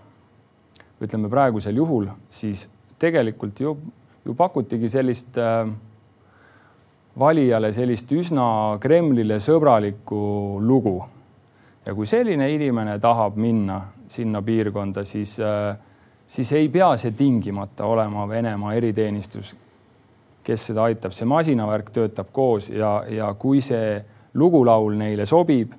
ütleme 1.02 1.30
praegusel 1.30 1.76
juhul 1.76 2.10
siis 2.30 2.68
tegelikult 2.98 3.60
ju, 3.60 3.76
ju 4.24 4.34
pakutigi 4.38 4.88
sellist 4.92 5.38
äh, 5.38 5.66
valijale 7.18 7.72
sellist 7.72 8.12
üsna 8.12 8.78
Kremlile 8.80 9.40
sõbralikku 9.42 10.60
lugu. 10.60 11.02
ja 11.86 11.94
kui 11.94 12.06
selline 12.06 12.46
inimene 12.54 12.98
tahab 13.02 13.36
minna 13.36 13.80
sinna 14.08 14.42
piirkonda, 14.42 15.04
siis, 15.04 15.40
äh, 15.40 15.76
siis 16.26 16.52
ei 16.52 16.68
pea 16.68 16.96
see 16.96 17.12
tingimata 17.16 17.84
olema 17.84 18.28
Venemaa 18.28 18.74
eriteenistus, 18.74 19.56
kes 20.44 20.66
seda 20.66 20.84
aitab, 20.84 21.12
see 21.12 21.26
masinavärk 21.26 21.90
töötab 21.90 22.30
koos 22.32 22.70
ja, 22.70 23.02
ja 23.08 23.32
kui 23.34 23.60
see 23.60 24.02
lugulaul 24.34 24.94
neile 24.96 25.26
sobib, 25.26 25.72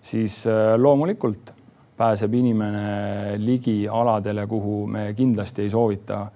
siis 0.00 0.46
äh, 0.46 0.74
loomulikult 0.76 1.54
pääseb 1.96 2.34
inimene 2.34 3.36
ligi 3.38 3.88
aladele, 3.88 4.46
kuhu 4.46 4.86
me 4.86 5.12
kindlasti 5.14 5.62
ei 5.62 5.70
soovita 5.70 6.26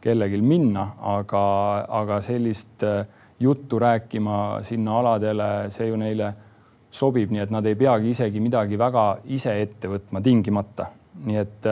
kellelgi 0.00 0.40
minna, 0.42 0.88
aga, 1.00 1.44
aga 1.88 2.20
sellist 2.20 2.82
äh, 2.82 3.06
juttu 3.40 3.78
rääkima 3.78 4.58
sinna 4.62 4.98
aladele, 4.98 5.50
see 5.68 5.88
ju 5.88 5.96
neile 5.96 6.32
sobib, 6.94 7.32
nii 7.34 7.42
et 7.42 7.52
nad 7.52 7.66
ei 7.66 7.76
peagi 7.78 8.12
isegi 8.14 8.40
midagi 8.42 8.78
väga 8.78 9.04
ise 9.34 9.56
ette 9.62 9.90
võtma 9.90 10.22
tingimata. 10.22 10.90
nii 11.24 11.36
et, 11.38 11.66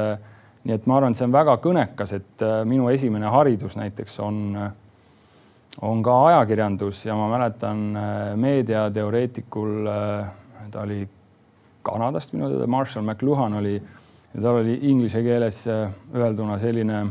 nii 0.65 0.75
et 0.75 0.85
ma 0.87 0.97
arvan, 0.97 1.13
et 1.13 1.19
see 1.19 1.27
on 1.27 1.35
väga 1.35 1.57
kõnekas, 1.63 2.13
et 2.15 2.45
äh, 2.47 2.61
minu 2.69 2.89
esimene 2.93 3.31
haridus 3.31 3.75
näiteks 3.79 4.21
on, 4.23 4.39
on 5.83 6.03
ka 6.07 6.15
ajakirjandus 6.29 7.07
ja 7.07 7.17
ma 7.19 7.27
mäletan 7.33 7.83
äh, 7.99 8.21
meediateoreetikul, 8.39 9.91
äh, 9.91 10.31
ta 10.70 10.83
oli 10.83 11.09
Kanadast 11.83 12.33
minu 12.33 12.48
teada, 12.48 12.66
Marshall 12.66 13.05
McLuhan 13.05 13.55
oli, 13.59 13.83
tal 14.35 14.61
oli 14.61 14.79
inglise 14.83 15.22
keeles 15.22 15.64
öelduna 16.14 16.59
selline 16.59 17.07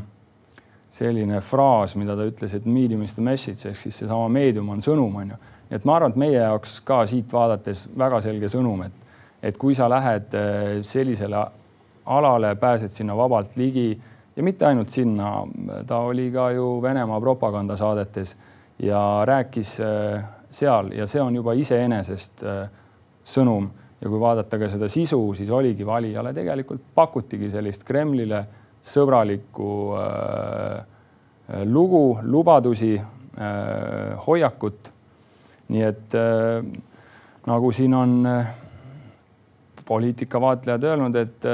selline 0.91 1.39
fraas, 1.41 1.95
mida 1.95 2.17
ta 2.19 2.25
ütles, 2.27 2.53
et 2.55 2.65
medium 2.67 3.03
is 3.05 3.15
the 3.15 3.23
message 3.23 3.69
ehk 3.69 3.79
siis 3.79 4.01
seesama 4.01 4.27
meedium 4.31 4.69
on 4.73 4.83
sõnum, 4.83 5.15
on 5.21 5.31
ju. 5.31 5.37
nii 5.69 5.77
et 5.77 5.85
ma 5.87 5.95
arvan, 5.95 6.11
et 6.11 6.19
meie 6.19 6.39
jaoks 6.39 6.79
ka 6.87 6.99
siit 7.07 7.31
vaadates 7.31 7.85
väga 7.97 8.19
selge 8.25 8.49
sõnum, 8.51 8.83
et, 8.83 9.13
et 9.41 9.57
kui 9.57 9.75
sa 9.77 9.87
lähed 9.91 10.35
äh, 10.35 10.81
sellisele 10.83 11.45
alale, 12.11 12.55
pääsed 12.59 12.91
sinna 12.91 13.15
vabalt 13.15 13.55
ligi 13.55 13.87
ja 14.35 14.43
mitte 14.43 14.67
ainult 14.67 14.91
sinna, 14.91 15.31
ta 15.87 16.01
oli 16.09 16.27
ka 16.33 16.49
ju 16.57 16.67
Venemaa 16.83 17.21
propagandasaadetes 17.23 18.35
ja 18.83 19.01
rääkis 19.27 19.77
äh, 19.85 20.27
seal 20.51 20.91
ja 20.97 21.07
see 21.07 21.23
on 21.23 21.39
juba 21.39 21.55
iseenesest 21.55 22.43
äh, 22.43 22.65
sõnum 23.23 23.69
ja 24.01 24.09
kui 24.09 24.19
vaadata 24.19 24.59
ka 24.59 24.69
seda 24.71 24.89
sisu, 24.89 25.19
siis 25.37 25.49
oligi 25.53 25.85
valijale 25.85 26.33
tegelikult 26.33 26.81
pakutigi 26.95 27.51
sellist 27.53 27.85
Kremlile 27.87 28.43
sõbralikku 28.81 29.71
äh, 29.97 30.85
lugu, 31.65 32.19
lubadusi, 32.23 32.95
hoiakut. 34.27 34.91
nii 35.71 35.83
et 35.87 36.13
nagu 37.47 37.71
siin 37.71 37.93
on 37.95 38.13
poliitikavaatlejad 39.87 40.83
öelnud, 40.83 41.15
et 41.15 41.47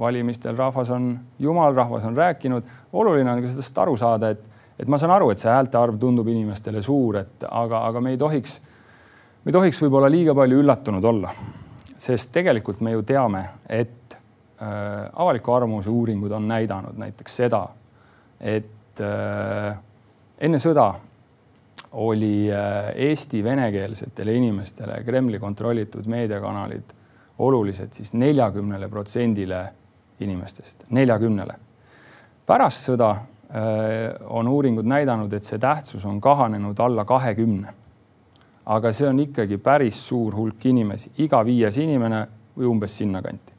valimistel 0.00 0.56
rahvas 0.56 0.90
on 0.90 1.18
jumal, 1.38 1.74
rahvas 1.74 2.04
on 2.04 2.16
rääkinud. 2.16 2.62
oluline 2.92 3.32
on 3.32 3.42
ka 3.42 3.48
sellest 3.48 3.78
aru 3.78 3.96
saada, 3.96 4.30
et, 4.30 4.44
et 4.78 4.88
ma 4.88 4.98
saan 4.98 5.12
aru, 5.12 5.30
et 5.30 5.38
see 5.38 5.52
häälte 5.52 5.78
arv 5.78 5.98
tundub 6.00 6.28
inimestele 6.28 6.82
suur, 6.82 7.20
et 7.20 7.44
aga, 7.50 7.84
aga 7.90 8.00
me 8.00 8.14
ei 8.14 8.18
tohiks, 8.18 8.60
me 9.44 9.50
ei 9.50 9.56
tohiks 9.56 9.82
võib-olla 9.82 10.10
liiga 10.10 10.34
palju 10.34 10.60
üllatunud 10.62 11.04
olla. 11.04 11.30
sest 12.00 12.32
tegelikult 12.32 12.80
me 12.80 12.92
ju 12.92 13.02
teame, 13.02 13.44
et 13.68 14.16
äh, 14.62 15.08
avaliku 15.12 15.52
arvamuse 15.52 15.90
uuringud 15.90 16.32
on 16.32 16.48
näidanud 16.48 16.96
näiteks 16.96 17.36
seda, 17.36 17.66
et 18.40 19.00
äh, 19.00 19.76
enne 20.40 20.58
sõda 20.58 20.92
oli 21.92 22.52
äh, 22.52 22.92
Eesti 22.94 23.44
venekeelsetele 23.44 24.34
inimestele 24.34 25.02
Kremli 25.04 25.38
kontrollitud 25.38 26.06
meediakanalid 26.06 26.96
olulised 27.38 27.92
siis 27.92 28.12
neljakümnele 28.12 28.88
protsendile 28.88 29.64
inimestest, 30.20 30.84
neljakümnele. 30.90 31.54
pärast 32.46 32.90
sõda 32.90 33.10
äh, 33.10 33.20
on 34.28 34.48
uuringud 34.48 34.86
näidanud, 34.86 35.32
et 35.32 35.44
see 35.44 35.58
tähtsus 35.58 36.04
on 36.04 36.20
kahanenud 36.20 36.78
alla 36.78 37.04
kahekümne. 37.04 37.74
Aga 38.70 38.92
see 38.94 39.08
on 39.08 39.18
ikkagi 39.22 39.58
päris 39.62 39.98
suur 40.08 40.36
hulk 40.38 40.66
inimesi, 40.70 41.14
iga 41.24 41.40
viies 41.46 41.78
inimene 41.82 42.20
või 42.56 42.68
umbes 42.70 42.98
sinnakanti. 43.00 43.56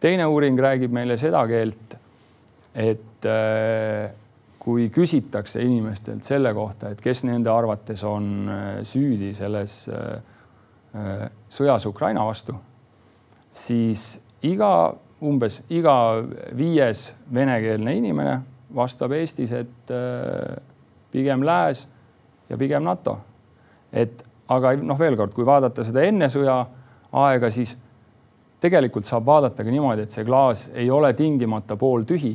teine 0.00 0.26
uuring 0.26 0.58
räägib 0.60 0.92
meile 0.92 1.16
seda 1.16 1.46
keelt, 1.48 1.96
et 2.74 3.26
äh, 3.26 4.12
kui 4.58 4.90
küsitakse 4.90 5.62
inimestelt 5.62 6.24
selle 6.24 6.54
kohta, 6.54 6.90
et 6.90 7.00
kes 7.00 7.24
nende 7.24 7.50
arvates 7.50 8.04
on 8.04 8.48
äh, 8.48 8.66
süüdi 8.82 9.34
selles 9.34 9.88
sõjas 11.50 11.88
Ukraina 11.90 12.22
vastu, 12.22 12.52
siis 13.50 14.20
iga 14.46 14.94
umbes 15.24 15.62
iga 15.72 15.96
viies 16.56 17.08
venekeelne 17.34 17.96
inimene 17.98 18.38
vastab 18.74 19.14
Eestis, 19.14 19.52
et 19.54 19.92
äh, 19.94 20.56
pigem 21.12 21.44
lääs 21.46 21.86
ja 22.48 22.58
pigem 22.58 22.84
NATO. 22.84 23.18
et 23.92 24.24
aga 24.48 24.74
noh, 24.80 24.98
veel 24.98 25.16
kord, 25.16 25.32
kui 25.34 25.46
vaadata 25.46 25.84
seda 25.86 26.02
enne 26.04 26.28
sõja 26.32 26.58
aega, 27.14 27.50
siis 27.50 27.76
tegelikult 28.60 29.06
saab 29.08 29.26
vaadata 29.28 29.64
ka 29.64 29.72
niimoodi, 29.72 30.04
et 30.04 30.14
see 30.14 30.26
klaas 30.26 30.68
ei 30.74 30.90
ole 30.90 31.12
tingimata 31.14 31.76
pooltühi. 31.76 32.34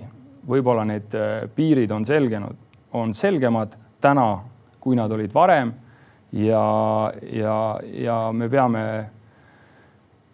võib-olla 0.50 0.86
need 0.88 1.14
äh, 1.14 1.46
piirid 1.56 1.92
on 1.92 2.06
selgenud, 2.06 2.56
on 2.94 3.14
selgemad 3.14 3.76
täna, 4.02 4.40
kui 4.80 4.96
nad 4.96 5.12
olid 5.12 5.34
varem. 5.34 5.74
ja, 6.32 7.12
ja, 7.34 7.80
ja 7.82 8.32
me 8.32 8.50
peame 8.50 9.10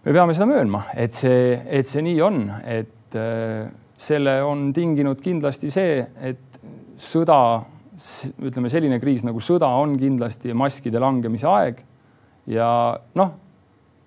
me 0.06 0.14
peame 0.14 0.34
seda 0.34 0.46
möönma, 0.46 0.84
et 0.94 1.14
see, 1.18 1.56
et 1.66 1.88
see 1.88 2.04
nii 2.06 2.20
on, 2.22 2.44
et 2.70 3.16
äh, 3.18 3.66
selle 3.98 4.36
on 4.44 4.68
tinginud 4.74 5.22
kindlasti 5.24 5.72
see, 5.74 6.04
et 6.22 6.60
sõda, 7.02 7.40
ütleme 8.44 8.70
selline 8.72 9.00
kriis 9.00 9.24
nagu 9.26 9.42
sõda 9.44 9.70
on 9.80 9.96
kindlasti 10.00 10.54
maskide 10.58 11.00
langemise 11.00 11.48
aeg. 11.48 11.82
ja 12.48 12.68
noh, 13.16 13.32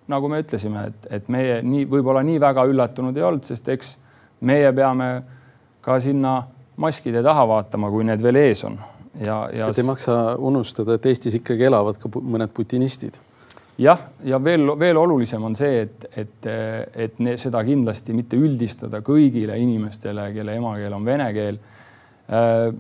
nagu 0.09 0.29
me 0.29 0.43
ütlesime, 0.43 0.89
et, 0.91 1.09
et 1.19 1.33
meie 1.33 1.61
nii 1.63 1.87
võib-olla 1.91 2.23
nii 2.27 2.41
väga 2.41 2.65
üllatunud 2.69 3.17
ei 3.17 3.27
olnud, 3.27 3.49
sest 3.49 3.69
eks 3.69 3.97
meie 4.41 4.73
peame 4.73 5.09
ka 5.85 5.99
sinna 6.01 6.43
maskide 6.79 7.23
taha 7.25 7.47
vaatama, 7.49 7.91
kui 7.91 8.07
need 8.07 8.23
veel 8.23 8.39
ees 8.39 8.65
on 8.69 8.79
ja, 9.25 9.49
ja. 9.53 9.69
et 9.69 9.79
ei 9.79 9.89
maksa 9.89 10.37
unustada, 10.39 10.95
et 10.95 11.09
Eestis 11.11 11.41
ikkagi 11.41 11.67
elavad 11.69 11.99
ka 12.01 12.11
mõned 12.21 12.53
putinistid 12.55 13.19
jah, 13.79 14.01
ja 14.25 14.39
veel, 14.45 14.67
veel 14.79 14.99
olulisem 14.99 15.45
on 15.45 15.57
see, 15.59 15.83
et, 15.87 16.07
et, 16.19 16.49
et 17.07 17.19
ne, 17.23 17.37
seda 17.41 17.63
kindlasti 17.67 18.17
mitte 18.17 18.39
üldistada 18.39 19.03
kõigile 19.07 19.59
inimestele, 19.61 20.29
kelle 20.35 20.57
emakeel 20.59 20.97
on 20.97 21.07
vene 21.07 21.29
keel. 21.37 21.61
Äh, 22.29 22.73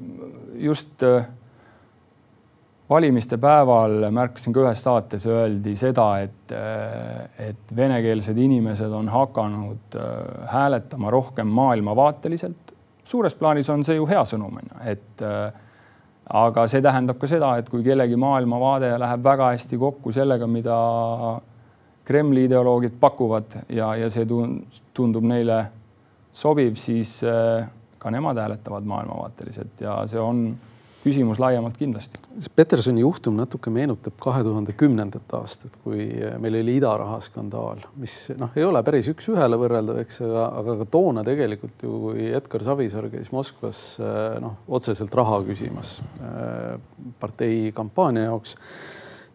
just 0.54 1.02
äh, 1.02 1.24
valimiste 2.90 3.38
päeval 3.40 4.10
märkasin 4.12 4.52
ka 4.52 4.60
ühes 4.66 4.82
saates 4.84 5.24
öeldi 5.28 5.72
seda, 5.76 6.08
et, 6.20 6.52
äh, 6.52 7.48
et 7.50 7.76
venekeelsed 7.76 8.36
inimesed 8.36 8.92
on 8.92 9.08
hakanud 9.08 9.96
hääletama 10.52 11.10
rohkem 11.10 11.46
maailmavaateliselt. 11.46 12.74
suures 13.04 13.34
plaanis 13.34 13.70
on 13.70 13.84
see 13.84 13.96
ju 13.96 14.04
hea 14.06 14.20
sõnum 14.28 14.60
on 14.60 14.66
ju, 14.68 14.80
et 14.84 15.22
aga 16.28 16.66
see 16.68 16.82
tähendab 16.84 17.16
ka 17.16 17.26
seda, 17.26 17.54
et 17.56 17.70
kui 17.72 17.80
kellegi 17.82 18.16
maailmavaade 18.20 18.90
läheb 19.00 19.22
väga 19.24 19.46
hästi 19.54 19.78
kokku 19.80 20.12
sellega, 20.12 20.46
mida 20.46 20.76
Kremli 22.04 22.44
ideoloogid 22.44 23.00
pakuvad 23.00 23.56
ja, 23.68 23.94
ja 23.96 24.10
see 24.12 24.28
tundub 24.96 25.24
neile 25.24 25.58
sobiv, 26.32 26.76
siis 26.80 27.18
äh, 27.24 27.66
ka 27.98 28.10
nemad 28.14 28.38
hääletavad 28.40 28.86
maailmavaateliselt 28.88 29.84
ja 29.84 30.00
see 30.10 30.20
on 30.22 30.42
küsimus 31.02 31.38
laiemalt 31.40 31.78
kindlasti. 31.78 32.20
Petersoni 32.56 33.02
juhtum 33.04 33.38
natuke 33.38 33.70
meenutab 33.72 34.16
kahe 34.20 34.42
tuhande 34.46 34.74
kümnendat 34.78 35.32
aastat, 35.38 35.78
kui 35.84 36.08
meil 36.42 36.58
oli 36.60 36.76
idaraha 36.80 37.20
skandaal, 37.24 37.84
mis 38.02 38.16
noh, 38.38 38.52
ei 38.58 38.66
ole 38.66 38.82
päris 38.86 39.10
üks-ühele 39.12 39.58
võrreldav, 39.60 40.02
eks, 40.02 40.20
aga, 40.26 40.44
aga 40.60 40.76
ka 40.82 40.88
toona 40.98 41.24
tegelikult 41.26 41.86
ju, 41.86 41.94
kui 42.08 42.28
Edgar 42.34 42.66
Savisaar 42.66 43.08
käis 43.14 43.32
Moskvas 43.34 43.82
noh, 44.42 44.60
otseselt 44.78 45.14
raha 45.18 45.40
küsimas 45.46 45.98
äh, 46.18 46.78
partei 47.22 47.68
kampaania 47.76 48.28
jaoks 48.28 48.56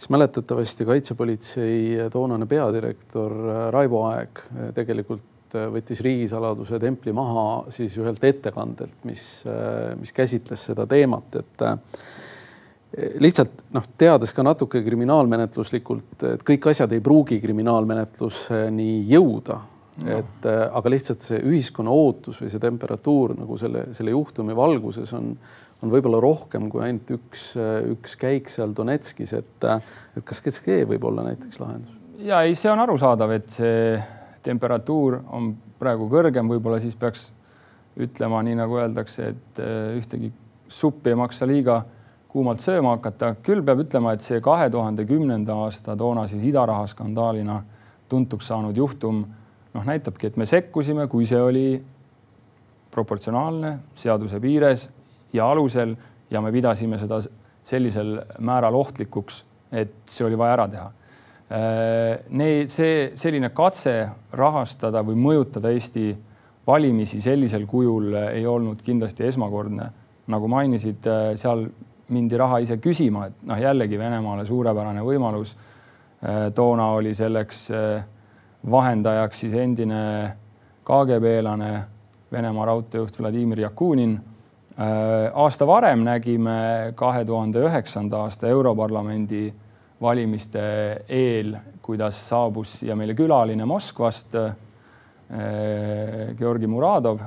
siis 0.03 0.09
mäletatavasti 0.11 0.85
kaitsepolitsei 0.85 2.09
toonane 2.11 2.47
peadirektor 2.49 3.35
Raivo 3.71 4.03
Aeg 4.09 4.41
tegelikult 4.75 5.32
Äh, 5.53 5.69
võttis 5.73 6.01
riigisaladuse 6.03 6.79
templi 6.81 7.13
maha 7.15 7.71
siis 7.73 7.95
ühelt 8.01 8.23
ettekandelt, 8.25 9.01
mis, 9.07 9.43
äh, 9.49 9.93
mis 9.99 10.13
käsitles 10.15 10.69
seda 10.71 10.87
teemat, 10.89 11.35
et 11.41 11.65
äh, 11.67 11.75
lihtsalt 13.21 13.65
noh, 13.73 13.85
teades 13.97 14.33
ka 14.33 14.45
natuke 14.45 14.81
kriminaalmenetluslikult, 14.85 16.25
et 16.31 16.45
kõik 16.45 16.69
asjad 16.71 16.93
ei 16.93 17.03
pruugi 17.05 17.39
kriminaalmenetluseni 17.41 18.87
jõuda 19.09 19.59
no.. 19.59 20.17
et 20.19 20.45
aga 20.45 20.93
lihtsalt 20.93 21.25
see 21.25 21.41
ühiskonna 21.41 21.93
ootus 21.93 22.41
või 22.43 22.53
see 22.53 22.61
temperatuur 22.61 23.33
nagu 23.39 23.57
selle, 23.57 23.87
selle 23.97 24.13
juhtumi 24.13 24.53
valguses 24.57 25.13
on, 25.17 25.31
on 25.81 25.93
võib-olla 25.93 26.21
rohkem 26.21 26.69
kui 26.69 26.85
ainult 26.85 27.15
üks, 27.17 27.47
üks 27.95 28.17
käik 28.21 28.49
seal 28.53 28.77
Donetskis, 28.77 29.33
et, 29.41 29.69
et 30.13 30.25
kas 30.25 30.45
GSG 30.45 30.83
võib 30.93 31.09
olla 31.09 31.25
näiteks 31.31 31.61
lahendus? 31.65 31.97
ja 32.21 32.43
ei, 32.45 32.53
see 32.57 32.69
on 32.69 32.85
arusaadav, 32.85 33.33
et 33.41 33.49
see 33.57 33.97
temperatuur 34.43 35.19
on 35.31 35.53
praegu 35.79 36.07
kõrgem, 36.11 36.49
võib-olla 36.51 36.79
siis 36.83 36.95
peaks 36.99 37.31
ütlema 37.99 38.41
nii 38.45 38.57
nagu 38.57 38.79
öeldakse, 38.81 39.33
et 39.33 39.61
äh, 39.61 39.97
ühtegi 39.99 40.31
suppi 40.67 41.13
ei 41.13 41.19
maksa 41.19 41.47
liiga 41.47 41.83
kuumalt 42.33 42.63
sööma 42.63 42.95
hakata. 42.95 43.35
küll 43.45 43.61
peab 43.65 43.83
ütlema, 43.83 44.13
et 44.13 44.25
see 44.25 44.41
kahe 44.41 44.69
tuhande 44.73 45.05
kümnenda 45.05 45.55
aasta 45.65 45.95
toona 45.97 46.25
siis 46.27 46.43
idaraha 46.49 46.87
skandaalina 46.89 47.59
tuntuks 48.09 48.47
saanud 48.49 48.77
juhtum 48.77 49.21
noh, 49.73 49.85
näitabki, 49.85 50.27
et 50.27 50.37
me 50.37 50.45
sekkusime, 50.49 51.07
kui 51.07 51.25
see 51.29 51.41
oli 51.41 51.67
proportsionaalne, 52.93 53.77
seaduse 53.97 54.39
piires 54.41 54.89
ja 55.33 55.49
alusel 55.49 55.95
ja 56.31 56.41
me 56.41 56.51
pidasime 56.53 56.97
seda 57.01 57.21
sellisel 57.63 58.17
määral 58.39 58.75
ohtlikuks, 58.75 59.45
et 59.71 59.93
see 60.09 60.25
oli 60.25 60.37
vaja 60.37 60.57
ära 60.57 60.67
teha 60.69 60.91
Need, 61.53 62.69
see 62.71 63.11
selline 63.19 63.51
katse 63.53 63.91
rahastada 64.33 65.03
või 65.05 65.19
mõjutada 65.21 65.69
Eesti 65.69 66.07
valimisi 66.65 67.19
sellisel 67.21 67.67
kujul 67.69 68.15
ei 68.31 68.45
olnud 68.47 68.81
kindlasti 68.81 69.27
esmakordne. 69.27 69.91
nagu 70.27 70.47
mainisid, 70.47 71.03
äh, 71.03 71.33
seal 71.35 71.65
mindi 72.07 72.37
raha 72.39 72.61
ise 72.63 72.77
küsima, 72.77 73.25
et 73.27 73.33
noh, 73.43 73.57
jällegi 73.59 73.97
Venemaale 73.99 74.45
suurepärane 74.45 75.01
võimalus. 75.03 75.57
Äh, 76.23 76.53
toona 76.55 76.85
oli 76.95 77.13
selleks 77.13 77.67
vahendajaks 78.71 79.39
siis 79.39 79.53
endine 79.53 80.37
KGB-lane, 80.83 81.83
Venemaa 82.31 82.65
raudteejuht 82.65 83.19
Vladimir 83.19 83.59
Jakunin. 83.59 84.21
aasta 85.33 85.67
varem 85.67 85.99
nägime 85.99 86.93
kahe 86.95 87.25
tuhande 87.25 87.59
üheksanda 87.59 88.23
aasta 88.23 88.47
Europarlamendi 88.47 89.53
valimiste 90.03 90.63
eel, 91.07 91.55
kuidas 91.83 92.17
saabus 92.29 92.79
siia 92.81 92.95
meile 92.99 93.15
külaline 93.15 93.65
Moskvast, 93.67 94.35
äh, 94.35 94.53
Georgi 96.37 96.67
Muradov, 96.67 97.23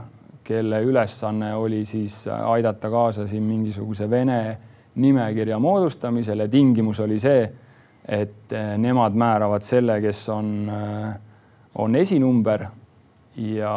kelle 0.46 0.80
ülesanne 0.86 1.54
oli 1.58 1.84
siis 1.88 2.26
aidata 2.28 2.90
kaasa 2.90 3.26
siin 3.26 3.42
mingisuguse 3.42 4.10
Vene 4.10 4.58
nimekirja 4.94 5.58
moodustamisele. 5.58 6.48
tingimus 6.48 7.00
oli 7.00 7.18
see, 7.18 7.42
et 8.08 8.52
äh, 8.52 8.76
nemad 8.78 9.16
määravad 9.18 9.64
selle, 9.66 10.00
kes 10.04 10.28
on, 10.28 10.54
äh, 10.70 11.18
on 11.74 11.96
esinumber 11.96 12.68
ja, 13.36 13.76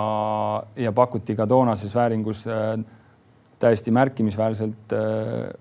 ja 0.75 0.91
pakuti 0.91 1.35
ka 1.35 1.47
toonases 1.47 1.95
vääringus 1.95 2.45
täiesti 3.59 3.91
märkimisväärselt, 3.91 4.93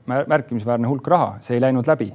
märkimisväärne 0.06 0.86
hulk 0.86 1.06
raha, 1.06 1.32
see 1.42 1.56
ei 1.56 1.64
läinud 1.64 1.86
läbi. 1.90 2.12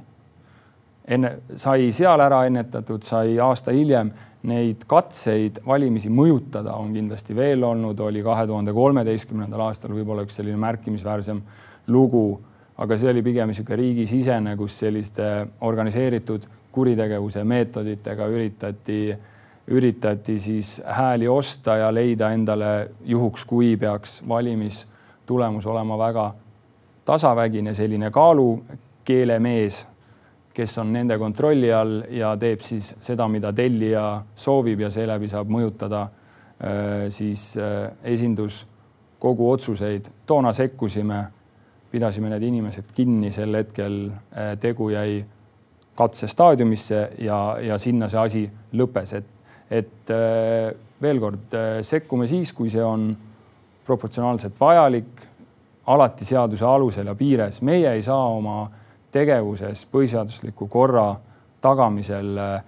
Enne 1.08 1.30
sai 1.56 1.90
seal 1.92 2.20
ära 2.20 2.44
ennetatud, 2.46 3.02
sai 3.04 3.38
aasta 3.38 3.72
hiljem 3.74 4.10
neid 4.48 4.84
katseid 4.88 5.62
valimisi 5.66 6.10
mõjutada 6.12 6.74
on 6.76 6.92
kindlasti 6.92 7.36
veel 7.36 7.64
olnud, 7.64 8.00
oli 8.00 8.22
kahe 8.24 8.46
tuhande 8.46 8.72
kolmeteistkümnendal 8.76 9.68
aastal 9.68 9.94
võib-olla 9.96 10.24
üks 10.26 10.36
selline 10.40 10.60
märkimisväärsem 10.60 11.40
lugu, 11.92 12.40
aga 12.76 12.98
see 12.98 13.10
oli 13.12 13.22
pigem 13.24 13.48
niisugune 13.48 13.80
riigisisene, 13.80 14.56
kus 14.56 14.76
selliste 14.84 15.30
organiseeritud 15.64 16.48
kuritegevuse 16.74 17.44
meetoditega 17.44 18.26
üritati, 18.28 19.00
üritati 19.72 20.38
siis 20.38 20.76
hääli 20.84 21.28
osta 21.30 21.78
ja 21.80 21.92
leida 21.94 22.32
endale 22.34 22.90
juhuks, 23.06 23.44
kui 23.48 23.76
peaks 23.80 24.20
valimistulemus 24.28 25.66
olema 25.66 25.98
väga 25.98 26.32
tasavägine, 27.04 27.74
selline 27.74 28.10
kaalukeelemees, 28.10 29.86
kes 30.54 30.78
on 30.78 30.92
nende 30.94 31.18
kontrolli 31.18 31.72
all 31.74 32.04
ja 32.14 32.34
teeb 32.38 32.62
siis 32.62 32.92
seda, 33.02 33.26
mida 33.28 33.52
tellija 33.52 34.04
soovib 34.38 34.84
ja 34.84 34.90
seeläbi 34.94 35.28
saab 35.30 35.50
mõjutada 35.50 36.04
äh, 36.04 37.06
siis 37.08 37.56
äh, 37.58 37.90
esinduskogu 38.14 39.50
otsuseid. 39.50 40.10
toona 40.26 40.52
sekkusime, 40.52 41.24
pidasime 41.90 42.30
need 42.30 42.42
inimesed 42.42 42.94
kinni, 42.94 43.32
sel 43.32 43.54
hetkel 43.58 43.98
äh, 44.08 44.54
tegu 44.60 44.90
jäi 44.94 45.24
katsestaadiumisse 45.94 47.10
ja, 47.18 47.56
ja 47.62 47.78
sinna 47.78 48.08
see 48.10 48.20
asi 48.20 48.44
lõppes, 48.74 49.14
et, 49.18 49.28
et 49.70 50.10
äh, 50.10 50.72
veel 51.02 51.20
kord 51.22 51.54
äh, 51.54 51.78
sekkume 51.86 52.26
siis, 52.30 52.52
kui 52.52 52.70
see 52.70 52.82
on 52.84 53.12
proportsionaalselt 53.84 54.58
vajalik, 54.60 55.26
alati 55.86 56.24
seaduse 56.24 56.64
alusel 56.64 57.10
ja 57.10 57.14
piires. 57.14 57.60
meie 57.62 57.90
ei 57.92 58.02
saa 58.02 58.28
oma 58.32 58.70
tegevuses 59.14 59.86
põhiseadusliku 59.92 60.68
korra 60.68 61.12
tagamisel 61.62 62.38
äh, 62.38 62.58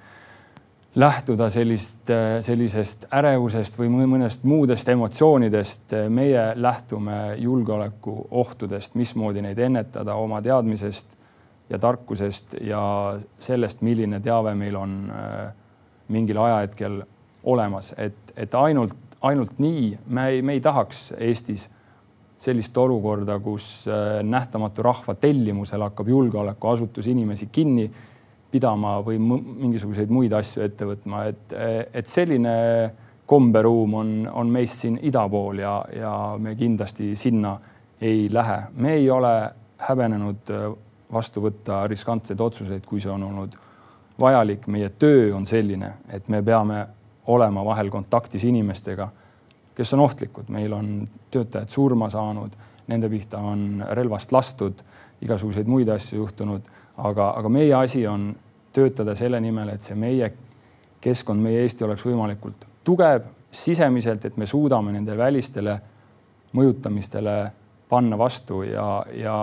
lähtuda 0.97 1.51
sellist, 1.53 2.09
sellisest 2.41 3.05
ärevusest 3.13 3.77
või 3.77 3.91
mõnest 3.93 4.47
muudest 4.49 4.89
emotsioonidest. 4.89 5.93
meie 6.09 6.53
lähtume 6.57 7.35
julgeolekuohtudest, 7.37 8.95
mismoodi 8.95 9.43
neid 9.45 9.59
ennetada 9.59 10.15
oma 10.15 10.41
teadmisest 10.43 11.19
ja 11.71 11.79
tarkusest 11.79 12.57
ja 12.61 13.19
sellest, 13.39 13.83
milline 13.83 14.21
teave 14.21 14.55
meil 14.55 14.77
on 14.77 15.11
äh, 15.11 15.53
mingil 16.09 16.39
ajahetkel 16.39 17.03
olemas, 17.45 17.95
et, 17.99 18.17
et 18.37 18.55
ainult, 18.55 18.97
ainult 19.21 19.59
nii 19.59 19.99
me 20.07 20.29
ei, 20.29 20.43
me 20.43 20.53
ei 20.53 20.61
tahaks 20.61 21.13
Eestis 21.19 21.71
sellist 22.39 22.77
olukorda, 22.79 23.39
kus 23.41 23.87
äh, 23.89 24.21
nähtamatu 24.23 24.85
rahva 24.85 25.15
tellimusel 25.15 25.83
hakkab 25.87 26.09
julgeolekuasutus 26.09 27.09
inimesi 27.13 27.49
kinni 27.53 27.91
pidama 28.51 29.01
või 29.05 29.19
mingisuguseid 29.21 30.13
muid 30.13 30.33
asju 30.37 30.63
ette 30.65 30.87
võtma, 30.87 31.25
et, 31.31 31.55
et 31.93 32.07
selline 32.07 32.55
komberuum 33.27 33.95
on, 33.99 34.11
on 34.33 34.51
meist 34.53 34.85
siin 34.85 34.99
ida 35.03 35.25
pool 35.29 35.59
ja, 35.65 35.81
ja 35.93 36.13
me 36.39 36.55
kindlasti 36.55 37.15
sinna 37.19 37.57
ei 38.01 38.29
lähe. 38.33 38.59
me 38.77 38.93
ei 38.93 39.11
ole 39.11 39.33
häbenenud 39.89 40.53
äh, 40.55 40.67
vastu 41.13 41.43
võtta 41.43 41.87
riskantseid 41.87 42.41
otsuseid, 42.41 42.87
kui 42.87 43.01
see 43.01 43.11
on 43.11 43.23
olnud 43.23 43.57
vajalik. 44.21 44.67
meie 44.67 44.89
töö 44.99 45.35
on 45.37 45.47
selline, 45.47 45.93
et 46.09 46.29
me 46.29 46.43
peame 46.43 46.87
olema 47.27 47.65
vahel 47.65 47.91
kontaktis 47.91 48.45
inimestega, 48.45 49.09
kes 49.77 49.93
on 49.95 50.01
ohtlikud, 50.01 50.49
meil 50.49 50.73
on 50.73 51.05
töötajad 51.31 51.69
surma 51.69 52.09
saanud, 52.13 52.55
nende 52.89 53.11
pihta 53.13 53.39
on 53.43 53.85
relvast 53.99 54.33
lastud, 54.33 54.81
igasuguseid 55.23 55.69
muid 55.69 55.89
asju 55.93 56.23
juhtunud, 56.23 56.69
aga, 56.97 57.31
aga 57.37 57.49
meie 57.53 57.75
asi 57.77 58.07
on 58.09 58.31
töötada 58.73 59.15
selle 59.15 59.41
nimel, 59.41 59.75
et 59.75 59.85
see 59.85 59.97
meie 59.99 60.33
keskkond, 61.01 61.43
meie 61.43 61.61
Eesti 61.65 61.85
oleks 61.85 62.05
võimalikult 62.07 62.67
tugev 62.87 63.27
sisemiselt, 63.51 64.25
et 64.25 64.37
me 64.37 64.47
suudame 64.47 64.93
nendele 64.95 65.19
välistele 65.19 65.77
mõjutamistele 66.57 67.37
panna 67.89 68.19
vastu 68.19 68.63
ja, 68.67 69.05
ja 69.15 69.37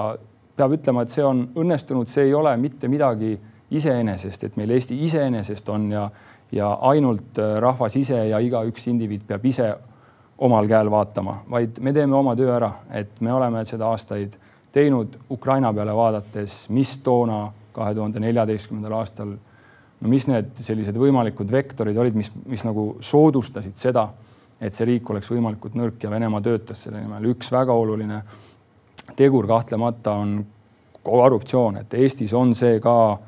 peab 0.56 0.76
ütlema, 0.78 1.04
et 1.04 1.14
see 1.14 1.26
on 1.26 1.46
õnnestunud, 1.60 2.10
see 2.10 2.30
ei 2.30 2.36
ole 2.38 2.54
mitte 2.62 2.90
midagi 2.92 3.34
iseenesest, 3.74 4.48
et 4.48 4.60
meil 4.60 4.76
Eesti 4.76 5.00
iseenesest 5.04 5.70
on 5.74 5.90
ja, 5.92 6.04
ja 6.54 6.70
ainult 6.90 7.40
rahvas 7.60 7.98
ise 8.00 8.20
ja 8.30 8.40
igaüks 8.44 8.88
indiviid 8.92 9.26
peab 9.28 9.46
ise 9.50 9.72
omal 10.38 10.68
käel 10.68 10.90
vaatama, 10.92 11.38
vaid 11.50 11.80
me 11.82 11.94
teeme 11.94 12.16
oma 12.16 12.36
töö 12.36 12.56
ära, 12.56 12.72
et 12.92 13.22
me 13.22 13.34
oleme 13.34 13.66
seda 13.66 13.88
aastaid 13.92 14.38
teinud 14.74 15.20
Ukraina 15.32 15.74
peale 15.74 15.94
vaadates, 15.96 16.68
mis 16.74 16.98
toona 17.06 17.46
kahe 17.74 17.94
tuhande 17.96 18.22
neljateistkümnendal 18.22 18.98
aastal, 19.00 19.36
no 20.02 20.10
mis 20.10 20.26
need 20.28 20.58
sellised 20.60 20.98
võimalikud 20.98 21.52
vektorid 21.52 21.98
olid, 21.98 22.18
mis, 22.18 22.32
mis 22.50 22.66
nagu 22.66 22.96
soodustasid 23.02 23.78
seda, 23.78 24.08
et 24.62 24.74
see 24.74 24.88
riik 24.88 25.10
oleks 25.10 25.30
võimalikult 25.32 25.78
nõrk 25.78 26.04
ja 26.04 26.12
Venemaa 26.12 26.42
töötas 26.42 26.84
selle 26.86 27.02
nimel. 27.02 27.30
üks 27.34 27.52
väga 27.52 27.74
oluline 27.74 28.22
tegur 29.18 29.48
kahtlemata 29.48 30.18
on 30.24 30.38
korruptsioon, 31.04 31.82
et 31.84 31.94
Eestis 32.00 32.34
on 32.34 32.54
see 32.56 32.80
ka 32.82 33.20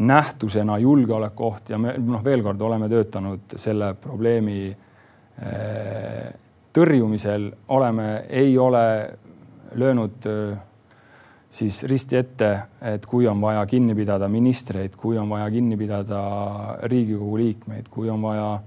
nähtusena 0.00 0.78
julgeolekuoht 0.78 1.70
ja 1.70 1.78
me 1.78 1.94
noh, 1.98 2.22
veel 2.24 2.42
kord 2.42 2.60
oleme 2.62 2.88
töötanud 2.88 3.56
selle 3.58 3.94
probleemi 4.00 4.70
eh, 4.70 6.30
tõrjumisel, 6.72 7.50
oleme, 7.68 8.24
ei 8.28 8.58
ole 8.58 8.84
löönud 9.74 10.26
siis 11.50 11.82
risti 11.90 12.16
ette, 12.16 12.50
et 12.82 13.06
kui 13.06 13.26
on 13.26 13.40
vaja 13.42 13.64
kinni 13.66 13.94
pidada 13.94 14.28
ministreid, 14.30 14.94
kui 14.96 15.18
on 15.18 15.28
vaja 15.30 15.50
kinni 15.50 15.76
pidada 15.76 16.20
Riigikogu 16.82 17.38
liikmeid, 17.38 17.90
kui 17.90 18.10
on 18.10 18.22
vaja 18.22 18.60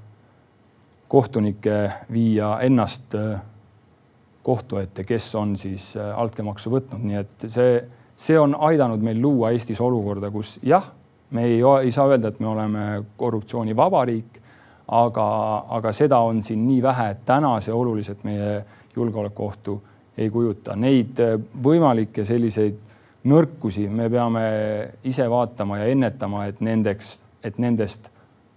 kohtunikke 1.08 1.78
viia 2.12 2.58
ennast 2.66 3.16
kohtu 4.44 4.78
ette, 4.78 5.04
kes 5.08 5.30
on 5.40 5.56
siis 5.58 5.94
altkäemaksu 5.98 6.72
võtnud, 6.74 7.04
nii 7.08 7.20
et 7.22 7.46
see, 7.48 7.78
see 8.16 8.40
on 8.40 8.58
aidanud 8.68 9.04
meil 9.06 9.22
luua 9.22 9.54
Eestis 9.56 9.80
olukorda, 9.82 10.32
kus 10.34 10.58
jah, 10.68 10.90
me 11.32 11.46
ei, 11.48 11.62
ei 11.86 11.92
saa 11.92 12.10
öelda, 12.12 12.34
et 12.34 12.42
me 12.44 12.50
oleme 12.52 12.88
korruptsioonivaba 13.18 14.04
riik, 14.10 14.43
aga, 14.88 15.26
aga 15.78 15.92
seda 15.96 16.20
on 16.26 16.42
siin 16.44 16.66
nii 16.68 16.82
vähe, 16.84 17.10
et 17.12 17.26
täna 17.26 17.56
see 17.64 17.74
oluliselt 17.74 18.24
meie 18.28 18.64
julgeolekuohtu 18.96 19.82
ei 20.18 20.30
kujuta. 20.30 20.76
Neid 20.76 21.20
äh, 21.24 21.38
võimalikke 21.64 22.26
selliseid 22.28 22.80
nõrkusi 23.30 23.88
me 23.90 24.10
peame 24.12 24.46
ise 25.08 25.28
vaatama 25.30 25.80
ja 25.80 25.92
ennetama, 25.92 26.48
et 26.52 26.60
nendeks, 26.62 27.16
et 27.44 27.58
nendest 27.58 28.10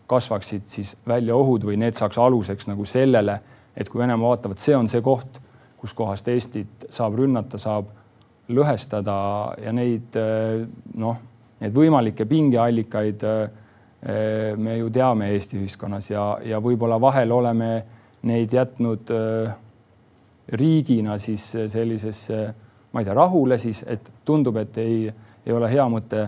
kasvaksid 0.06 0.66
siis 0.70 0.96
välja 1.06 1.36
ohud 1.36 1.66
või 1.66 1.78
need 1.80 1.96
saaks 1.98 2.18
aluseks 2.18 2.68
nagu 2.70 2.84
sellele, 2.86 3.40
et 3.76 3.88
kui 3.90 4.00
Venemaa 4.00 4.34
vaatab, 4.34 4.54
et 4.54 4.62
see 4.62 4.74
on 4.76 4.88
see 4.90 5.02
koht, 5.04 5.40
kuskohast 5.78 6.28
Eestit 6.32 6.86
saab 6.88 7.18
rünnata, 7.18 7.58
saab 7.58 7.90
lõhestada 8.48 9.16
ja 9.62 9.72
neid 9.74 10.14
noh, 10.94 11.16
neid 11.60 11.74
võimalikke 11.74 12.26
pingeallikaid 12.30 13.24
me 14.02 14.74
ju 14.76 14.90
teame 14.92 15.30
Eesti 15.32 15.56
ühiskonnas 15.58 16.10
ja, 16.10 16.24
ja 16.44 16.58
võib-olla 16.62 16.98
vahel 17.00 17.32
oleme 17.32 17.68
neid 18.28 18.52
jätnud 18.52 19.10
riigina 20.52 21.16
siis 21.18 21.46
sellisesse, 21.72 22.40
ma 22.92 23.00
ei 23.00 23.08
tea, 23.08 23.14
rahule 23.16 23.58
siis, 23.58 23.82
et 23.88 24.10
tundub, 24.24 24.60
et 24.60 24.78
ei, 24.78 25.08
ei 25.46 25.54
ole 25.56 25.70
hea 25.72 25.86
mõte 25.90 26.26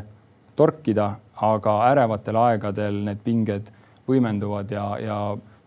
torkida, 0.59 1.11
aga 1.45 1.77
ärevatel 1.91 2.41
aegadel 2.41 3.03
need 3.07 3.21
pinged 3.23 3.71
võimenduvad 4.09 4.73
ja, 4.75 4.87
ja 5.03 5.19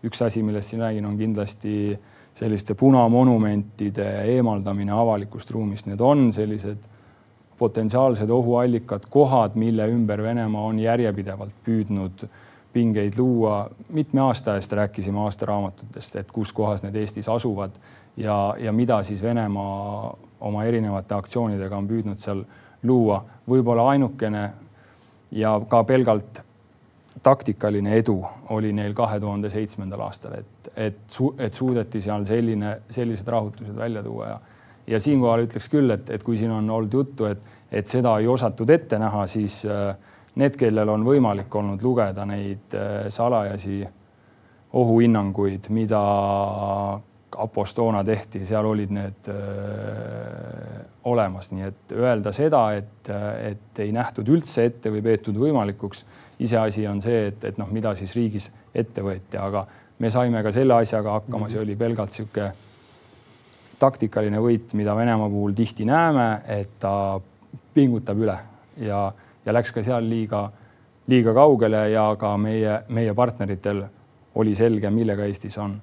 üks 0.03 0.23
asi, 0.25 0.43
millest 0.43 0.73
siin 0.73 0.83
räägin, 0.83 1.05
on 1.07 1.17
kindlasti 1.19 1.75
selliste 2.33 2.75
punamonumentide 2.79 4.07
eemaldamine 4.33 4.93
avalikust 4.95 5.51
ruumist, 5.51 5.87
need 5.87 6.01
on 6.03 6.29
sellised 6.33 6.87
potentsiaalsed 7.61 8.29
ohuallikad, 8.29 9.05
kohad, 9.09 9.53
mille 9.55 9.85
ümber 9.93 10.23
Venemaa 10.23 10.63
on 10.65 10.79
järjepidevalt 10.81 11.53
püüdnud 11.65 12.25
pingeid 12.73 13.13
luua. 13.17 13.69
mitme 13.89 14.21
aasta 14.21 14.55
eest 14.57 14.71
rääkisime 14.71 15.19
aastaraamatutest, 15.19 16.15
et 16.15 16.31
kus 16.31 16.53
kohas 16.53 16.81
need 16.83 16.95
Eestis 16.95 17.29
asuvad 17.29 17.77
ja, 18.17 18.55
ja 18.59 18.73
mida 18.73 19.03
siis 19.03 19.21
Venemaa 19.23 20.17
oma 20.41 20.63
erinevate 20.63 21.13
aktsioonidega 21.13 21.77
on 21.77 21.87
püüdnud 21.87 22.17
seal 22.17 22.41
luua. 22.83 23.21
võib-olla 23.49 23.89
ainukene 23.93 24.45
ja 25.31 25.59
ka 25.69 25.83
pelgalt 25.83 26.41
taktikaline 27.23 27.93
edu 27.99 28.23
oli 28.49 28.73
neil 28.73 28.93
kahe 28.97 29.19
tuhande 29.19 29.49
seitsmendal 29.53 30.07
aastal, 30.07 30.39
et, 30.39 30.71
et, 30.75 31.19
et 31.37 31.53
suudeti 31.53 32.01
seal 32.01 32.25
selline, 32.25 32.79
sellised 32.89 33.27
rahutused 33.27 33.77
välja 33.77 34.03
tuua 34.03 34.27
ja, 34.33 34.39
ja 34.87 34.99
siinkohal 34.99 35.45
ütleks 35.45 35.69
küll, 35.69 35.91
et, 35.93 36.09
et 36.09 36.23
kui 36.23 36.37
siin 36.37 36.51
on 36.51 36.69
olnud 36.69 36.93
juttu, 36.93 37.27
et, 37.29 37.41
et 37.71 37.87
seda 37.87 38.17
ei 38.19 38.27
osatud 38.27 38.69
ette 38.69 38.99
näha, 38.99 39.25
siis 39.27 39.61
äh, 39.65 39.95
need, 40.35 40.57
kellel 40.59 40.89
on 40.89 41.05
võimalik 41.05 41.55
olnud 41.55 41.83
lugeda 41.83 42.25
neid 42.25 42.75
äh, 42.77 43.07
salajasi 43.09 43.83
ohuhinnanguid, 44.73 45.67
mida 45.75 46.01
kapos 47.31 47.73
toona 47.73 48.03
tehti, 48.03 48.43
seal 48.47 48.65
olid 48.67 48.91
need 48.91 49.27
öö, 49.31 50.81
olemas, 51.07 51.51
nii 51.55 51.63
et 51.67 51.93
öelda 51.95 52.33
seda, 52.35 52.63
et, 52.75 53.11
et 53.47 53.79
ei 53.83 53.91
nähtud 53.95 54.27
üldse 54.31 54.65
ette 54.67 54.91
või 54.91 55.03
peetud 55.05 55.39
võimalikuks, 55.39 56.03
iseasi 56.43 56.83
on 56.91 56.99
see, 57.03 57.29
et, 57.31 57.45
et 57.47 57.61
noh, 57.61 57.71
mida 57.71 57.93
siis 57.95 58.15
riigis 58.15 58.49
ette 58.75 59.03
võeti, 59.03 59.39
aga 59.39 59.63
me 59.99 60.11
saime 60.11 60.43
ka 60.43 60.51
selle 60.55 60.75
asjaga 60.81 61.19
hakkama, 61.19 61.49
see 61.51 61.63
oli 61.63 61.77
pelgalt 61.79 62.11
niisugune 62.11 62.70
taktikaline 63.81 64.39
võit, 64.41 64.75
mida 64.77 64.95
Venemaa 64.95 65.29
puhul 65.29 65.55
tihti 65.57 65.85
näeme, 65.89 66.27
et 66.47 66.77
ta 66.79 67.19
pingutab 67.73 68.19
üle 68.21 68.37
ja, 68.85 69.05
ja 69.45 69.55
läks 69.55 69.73
ka 69.73 69.83
seal 69.83 70.05
liiga, 70.09 70.45
liiga 71.11 71.33
kaugele 71.35 71.87
ja 71.91 72.11
ka 72.19 72.35
meie, 72.37 72.81
meie 72.93 73.15
partneritel 73.17 73.83
oli 74.41 74.53
selge, 74.55 74.89
millega 74.93 75.25
Eestis 75.27 75.57
on 75.59 75.79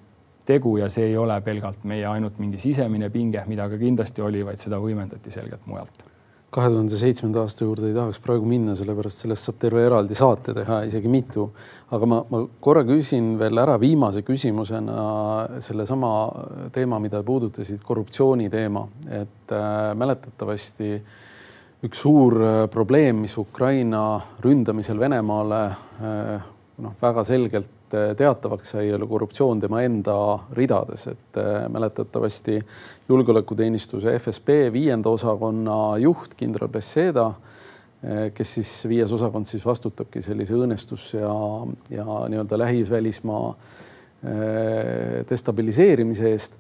tegu 0.49 0.79
ja 0.81 0.89
see 0.89 1.11
ei 1.11 1.17
ole 1.21 1.41
pelgalt 1.45 1.83
meie 1.89 2.07
ainult 2.09 2.39
mingi 2.41 2.61
sisemine 2.63 3.11
pinge, 3.13 3.43
mida 3.47 3.69
ka 3.69 3.77
kindlasti 3.81 4.25
oli, 4.25 4.45
vaid 4.47 4.61
seda 4.63 4.79
võimendati 4.81 5.33
selgelt 5.35 5.67
mujalt. 5.69 6.08
Kahe 6.55 6.71
tuhande 6.73 6.97
seitsmenda 6.97 7.43
aasta 7.45 7.67
juurde 7.67 7.91
ei 7.91 7.95
tahaks 7.97 8.21
praegu 8.25 8.47
minna, 8.49 8.73
sellepärast 8.77 9.25
sellest 9.25 9.49
saab 9.49 9.59
terve 9.61 9.83
eraldi 9.85 10.17
saate 10.17 10.55
teha, 10.57 10.81
isegi 10.89 11.11
mitu. 11.13 11.51
aga 11.93 12.09
ma, 12.09 12.23
ma 12.31 12.43
korra 12.65 12.85
küsin 12.89 13.35
veel 13.41 13.61
ära 13.61 13.77
viimase 13.81 14.23
küsimusena 14.25 15.61
sellesama 15.65 16.13
teema, 16.73 17.01
mida 17.05 17.23
puudutasid, 17.25 17.83
korruptsiooni 17.85 18.49
teema, 18.53 18.87
et 19.21 19.53
äh, 19.53 19.95
mäletatavasti 19.97 20.93
üks 21.85 22.05
suur 22.05 22.41
äh, 22.41 22.61
probleem, 22.73 23.21
mis 23.25 23.37
Ukraina 23.39 24.21
ründamisel 24.45 25.01
Venemaale 25.01 25.65
äh, 25.69 26.49
noh, 26.85 26.97
väga 27.03 27.25
selgelt 27.29 27.78
äh, 27.95 28.13
teatavaks 28.17 28.75
sai, 28.75 28.89
korruptsioon 29.09 29.61
tema 29.61 29.83
enda 29.87 30.15
ridades, 30.57 31.07
et 31.11 31.39
äh, 31.41 31.67
mäletatavasti 31.73 32.59
julgeolekuteenistuse 33.09 34.15
FSB 34.19 34.59
viienda 34.73 35.11
osakonna 35.11 35.97
juht 36.03 36.35
kindral 36.39 36.71
Besseda, 36.73 37.27
äh, 37.29 38.31
kes 38.35 38.55
siis 38.59 38.73
viies 38.89 39.13
osakond 39.13 39.49
siis 39.49 39.67
vastutabki 39.67 40.23
sellise 40.25 40.57
õõnestus 40.59 41.13
ja, 41.19 41.35
ja 41.91 42.25
nii-öelda 42.29 42.65
lähivälismaa 42.65 43.53
destabiliseerimise 45.31 46.31
eest 46.33 46.57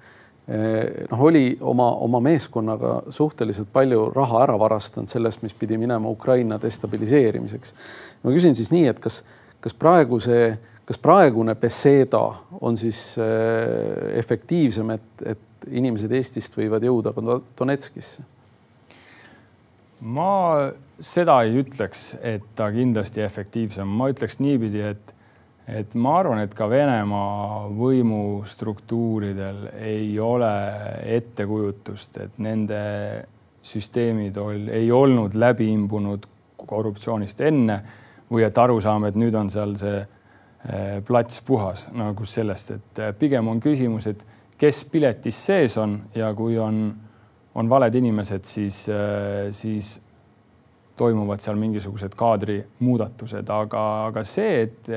noh, 0.47 1.23
oli 1.27 1.57
oma, 1.59 1.89
oma 2.07 2.21
meeskonnaga 2.23 2.93
suhteliselt 3.11 3.73
palju 3.75 4.05
raha 4.15 4.45
ära 4.45 4.55
varastanud 4.63 5.11
sellest, 5.11 5.43
mis 5.43 5.57
pidi 5.59 5.75
minema 5.75 6.07
Ukraina 6.07 6.61
destabiliseerimiseks. 6.63 7.75
ma 8.23 8.31
küsin 8.31 8.55
siis 8.55 8.71
nii, 8.71 8.85
et 8.93 9.03
kas 9.03 9.25
kas 9.61 9.75
praegu 9.75 10.19
see, 10.23 10.53
kas 10.89 11.01
praegune 11.03 11.53
Beseda 11.61 12.23
on 12.65 12.77
siis 12.81 13.19
äh, 13.21 14.17
efektiivsem, 14.19 14.97
et, 14.97 15.09
et 15.35 15.69
inimesed 15.69 16.13
Eestist 16.17 16.57
võivad 16.57 16.87
jõuda 16.87 17.13
ka 17.13 17.41
Donetskisse? 17.59 18.25
ma 19.99 20.33
seda 21.03 21.41
ei 21.43 21.59
ütleks, 21.59 22.13
et 22.23 22.45
ta 22.57 22.69
kindlasti 22.71 23.23
efektiivsem, 23.25 23.89
ma 23.99 24.09
ütleks 24.13 24.39
niipidi, 24.43 24.83
et 24.95 25.15
et 25.69 25.93
ma 26.01 26.15
arvan, 26.23 26.39
et 26.41 26.55
ka 26.57 26.65
Venemaa 26.71 27.67
võimustruktuuridel 27.77 29.67
ei 29.85 30.15
ole 30.17 30.53
ettekujutust, 31.19 32.17
et 32.25 32.39
nende 32.41 32.79
süsteemid 33.61 34.39
ol, 34.41 34.71
ei 34.73 34.89
olnud 34.89 35.37
läbi 35.37 35.69
imbunud 35.75 36.25
korruptsioonist 36.57 37.43
enne 37.45 37.83
või 38.33 38.47
et 38.47 38.59
aru 38.59 38.79
saame, 38.81 39.13
et 39.13 39.21
nüüd 39.21 39.37
on 39.37 39.53
seal 39.53 39.77
see 39.77 40.01
plats 41.07 41.43
puhas 41.47 41.89
nagu 41.95 42.27
sellest, 42.27 42.75
et 42.75 43.01
eh, 43.03 43.15
pigem 43.19 43.49
on 43.49 43.61
küsimus, 43.63 44.09
et 44.11 44.25
kes 44.59 44.83
piletis 44.91 45.39
sees 45.47 45.79
on 45.79 46.01
ja 46.19 46.33
kui 46.35 46.59
on, 46.59 46.91
on 47.55 47.71
valed 47.71 47.95
inimesed, 47.95 48.45
siis, 48.45 48.85
eh, 48.91 49.49
siis 49.55 49.97
toimuvad 50.99 51.41
seal 51.41 51.59
mingisugused 51.61 52.17
kaadrimuudatused, 52.19 53.51
aga, 53.55 53.89
aga 54.11 54.25
see, 54.27 54.63
et 54.67 54.95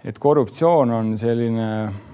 et 0.00 0.16
korruptsioon 0.16 0.94
on 0.96 1.10
selline 1.20 1.64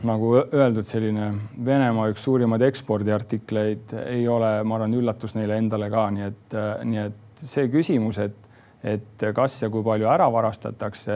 nagu 0.09 0.33
öeldud, 0.41 0.83
selline 0.83 1.29
Venemaa 1.65 2.09
üks 2.11 2.25
suurimaid 2.27 2.65
ekspordiartikleid, 2.67 3.93
ei 4.11 4.25
ole, 4.27 4.57
ma 4.67 4.75
arvan, 4.75 4.97
üllatus 4.99 5.37
neile 5.37 5.61
endale 5.61 5.87
ka, 5.93 6.09
nii 6.11 6.27
et, 6.27 6.57
nii 6.83 7.03
et 7.05 7.45
see 7.45 7.69
küsimus, 7.71 8.19
et 8.25 8.43
et 8.87 9.25
kas 9.35 9.63
ja 9.63 9.71
kui 9.73 9.83
palju 9.83 10.07
ära 10.11 10.27
varastatakse. 10.31 11.15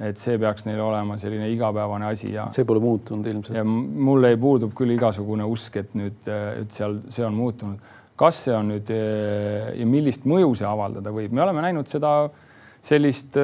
Et 0.00 0.20
see 0.20 0.38
peaks 0.40 0.64
neil 0.64 0.80
olema 0.80 1.18
selline 1.20 1.50
igapäevane 1.52 2.06
asi 2.08 2.32
ja. 2.32 2.46
see 2.54 2.64
pole 2.68 2.80
muutunud 2.80 3.26
ilmselt. 3.26 3.56
ja 3.58 3.64
mul 3.64 4.24
ei 4.28 4.38
puudub 4.40 4.72
küll 4.76 4.94
igasugune 4.96 5.44
usk, 5.44 5.76
et 5.82 5.96
nüüd, 5.98 6.30
et 6.60 6.70
seal 6.72 7.02
see 7.12 7.26
on 7.26 7.36
muutunud. 7.36 7.90
kas 8.20 8.44
see 8.46 8.54
on 8.56 8.72
nüüd 8.74 8.92
ja 8.92 9.88
millist 9.88 10.24
mõju 10.28 10.54
see 10.60 10.68
avaldada 10.68 11.12
võib, 11.12 11.36
me 11.36 11.44
oleme 11.44 11.66
näinud 11.68 11.92
seda 11.92 12.14
sellist 12.80 13.36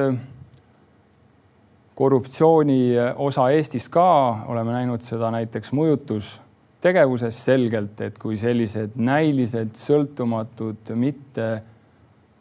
korruptsiooni 1.97 2.81
osa 3.15 3.47
Eestis 3.53 3.87
ka, 3.89 4.09
oleme 4.49 4.75
näinud 4.75 5.01
seda 5.01 5.31
näiteks 5.33 5.73
mõjutustegevuses 5.73 7.39
selgelt, 7.49 8.01
et 8.05 8.19
kui 8.21 8.37
sellised 8.37 8.93
näiliselt 9.01 9.77
sõltumatud, 9.81 10.93
mitte 10.93 11.47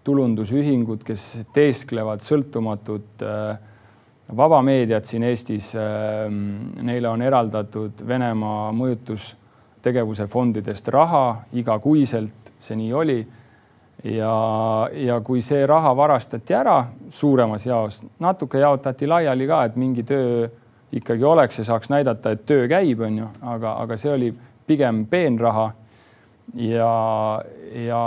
tulundusühingud, 0.04 1.00
kes 1.06 1.24
teesklevad 1.56 2.20
sõltumatut 2.22 3.24
äh, 3.24 3.56
vaba 4.36 4.62
meediat 4.62 5.04
siin 5.04 5.22
Eestis. 5.22 5.74
Äh, 5.76 6.30
neile 6.82 7.08
on 7.08 7.22
eraldatud 7.22 8.02
Venemaa 8.08 8.72
mõjutustegevuse 8.76 10.26
fondidest 10.26 10.88
raha 10.88 11.42
igakuiselt, 11.52 12.54
see 12.58 12.76
nii 12.76 12.92
oli. 12.92 13.20
ja, 14.04 14.32
ja 14.92 15.20
kui 15.24 15.40
see 15.42 15.66
raha 15.66 15.94
varastati 15.96 16.54
ära 16.54 16.84
suuremas 17.08 17.66
jaos, 17.66 18.02
natuke 18.18 18.58
jaotati 18.60 19.06
laiali 19.06 19.46
ka, 19.48 19.64
et 19.64 19.76
mingi 19.76 20.04
töö 20.06 20.46
ikkagi 20.92 21.24
oleks 21.24 21.58
ja 21.58 21.64
saaks 21.64 21.90
näidata, 21.90 22.30
et 22.30 22.44
töö 22.46 22.68
käib, 22.68 23.00
on 23.00 23.18
ju, 23.18 23.28
aga, 23.40 23.72
aga 23.82 23.96
see 23.96 24.12
oli 24.12 24.30
pigem 24.66 25.06
peenraha 25.10 25.70
ja, 26.54 27.42
ja 27.74 28.00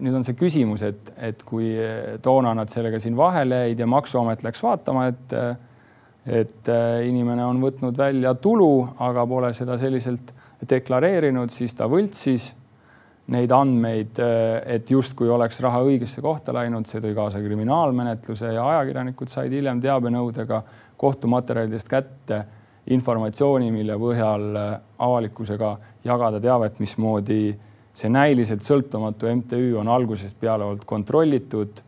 nüüd 0.00 0.14
on 0.14 0.26
see 0.26 0.38
küsimus, 0.38 0.84
et, 0.86 1.12
et 1.18 1.42
kui 1.46 1.74
toona 2.22 2.54
nad 2.54 2.70
sellega 2.72 3.00
siin 3.02 3.16
vahele 3.18 3.64
jäid 3.66 3.82
ja 3.82 3.88
Maksuamet 3.90 4.44
läks 4.46 4.62
vaatama, 4.64 5.08
et 5.12 5.38
et 6.24 6.68
inimene 7.04 7.44
on 7.44 7.58
võtnud 7.60 7.98
välja 8.00 8.30
tulu, 8.40 8.86
aga 9.04 9.26
pole 9.28 9.50
seda 9.52 9.74
selliselt 9.76 10.30
deklareerinud, 10.70 11.52
siis 11.52 11.74
ta 11.76 11.84
võltsis 11.84 12.54
neid 13.34 13.52
andmeid, 13.52 14.16
et 14.64 14.90
justkui 14.90 15.28
oleks 15.32 15.60
raha 15.64 15.82
õigesse 15.84 16.24
kohta 16.24 16.52
läinud, 16.56 16.88
see 16.88 17.00
tõi 17.04 17.14
kaasa 17.16 17.40
kriminaalmenetluse 17.44 18.52
ja 18.52 18.64
ajakirjanikud 18.74 19.32
said 19.32 19.52
hiljem 19.52 19.80
teabenõudega 19.84 20.62
kohtumaterjalidest 21.00 21.88
kätte 21.88 22.42
informatsiooni, 22.92 23.70
mille 23.72 23.96
põhjal 24.00 24.58
avalikkusega 24.98 25.70
jagada 26.04 26.40
teavet, 26.40 26.80
mismoodi 26.82 27.54
see 27.94 28.10
näiliselt 28.10 28.64
sõltumatu 28.66 29.30
MTÜ 29.30 29.76
on 29.78 29.88
algusest 29.88 30.38
peale 30.40 30.66
olnud 30.66 30.84
kontrollitud, 30.88 31.82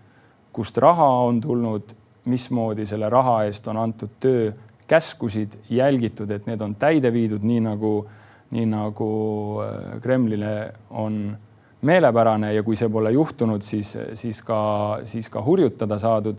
kust 0.54 0.78
raha 0.80 1.08
on 1.26 1.40
tulnud, 1.42 1.94
mismoodi 2.30 2.86
selle 2.86 3.10
raha 3.10 3.42
eest 3.46 3.66
on 3.68 3.80
antud 3.82 4.14
töökäskusid, 4.22 5.58
jälgitud, 5.70 6.30
et 6.30 6.46
need 6.46 6.62
on 6.62 6.74
täide 6.78 7.12
viidud, 7.12 7.44
nii 7.46 7.60
nagu, 7.66 7.92
nii 8.54 8.68
nagu 8.70 9.10
äh, 9.62 9.98
Kremlile 10.02 10.54
on 10.90 11.36
meelepärane 11.86 12.54
ja 12.54 12.62
kui 12.66 12.78
see 12.78 12.88
pole 12.90 13.12
juhtunud, 13.14 13.62
siis, 13.62 13.92
siis 14.18 14.40
ka, 14.46 14.60
siis 15.04 15.28
ka 15.30 15.42
hurjutada 15.44 15.98
saadud. 16.02 16.38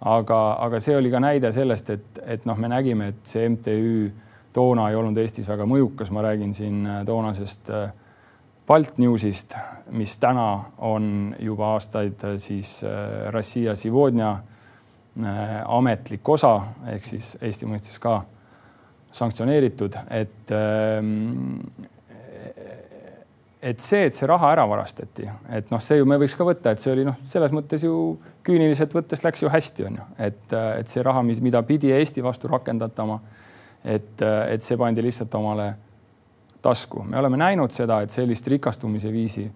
Aga, 0.00 0.40
aga 0.64 0.80
see 0.80 0.96
oli 0.96 1.10
ka 1.10 1.20
näide 1.22 1.52
sellest, 1.54 1.90
et, 1.90 2.20
et 2.26 2.46
noh, 2.46 2.58
me 2.58 2.70
nägime, 2.70 3.12
et 3.12 3.22
see 3.26 3.48
MTÜ 3.48 4.10
toona 4.52 4.88
ei 4.90 4.98
olnud 4.98 5.18
Eestis 5.20 5.48
väga 5.48 5.66
mõjukas, 5.68 6.12
ma 6.14 6.24
räägin 6.24 6.54
siin 6.56 6.86
äh, 6.86 7.02
toonasest 7.06 7.70
äh, 7.74 7.90
Baltnewsist, 8.68 9.54
mis 9.96 10.18
täna 10.20 10.48
on 10.84 11.34
juba 11.40 11.74
aastaid 11.76 12.24
äh, 12.24 12.36
siis 12.42 12.80
Rossija 13.32 13.74
Sivodnja 13.78 14.36
ametlik 15.66 16.28
osa 16.30 16.52
ehk 16.92 17.02
siis 17.02 17.32
Eesti 17.42 17.66
mõistes 17.66 17.96
ka 17.98 18.20
sanktsioneeritud, 19.18 19.96
et 20.14 20.52
ähm, 20.54 21.64
et 23.62 23.80
see, 23.82 24.04
et 24.06 24.14
see 24.14 24.28
raha 24.30 24.52
ära 24.54 24.64
varastati, 24.70 25.26
et 25.50 25.72
noh, 25.74 25.82
see 25.82 25.98
ju 25.98 26.06
me 26.06 26.18
võiks 26.20 26.36
ka 26.38 26.46
võtta, 26.46 26.72
et 26.72 26.82
see 26.82 26.92
oli 26.92 27.04
noh, 27.08 27.16
selles 27.26 27.54
mõttes 27.54 27.82
ju 27.84 27.92
küüniliselt 28.46 28.94
võttes 28.94 29.24
läks 29.24 29.42
ju 29.42 29.50
hästi, 29.50 29.88
on 29.88 29.98
ju, 29.98 30.06
et, 30.28 30.44
et 30.52 30.90
see 30.90 31.02
raha, 31.02 31.24
mis, 31.26 31.42
mida 31.42 31.62
pidi 31.66 31.90
Eesti 31.94 32.22
vastu 32.22 32.50
rakendatama 32.52 33.18
et, 33.84 34.22
et 34.22 34.62
see 34.62 34.78
pandi 34.78 35.02
lihtsalt 35.02 35.34
omale 35.38 35.72
tasku. 36.62 37.02
me 37.02 37.18
oleme 37.18 37.36
näinud 37.36 37.70
seda, 37.70 38.00
et 38.02 38.10
sellist 38.10 38.46
rikastumise 38.48 39.12
viisi 39.12 39.46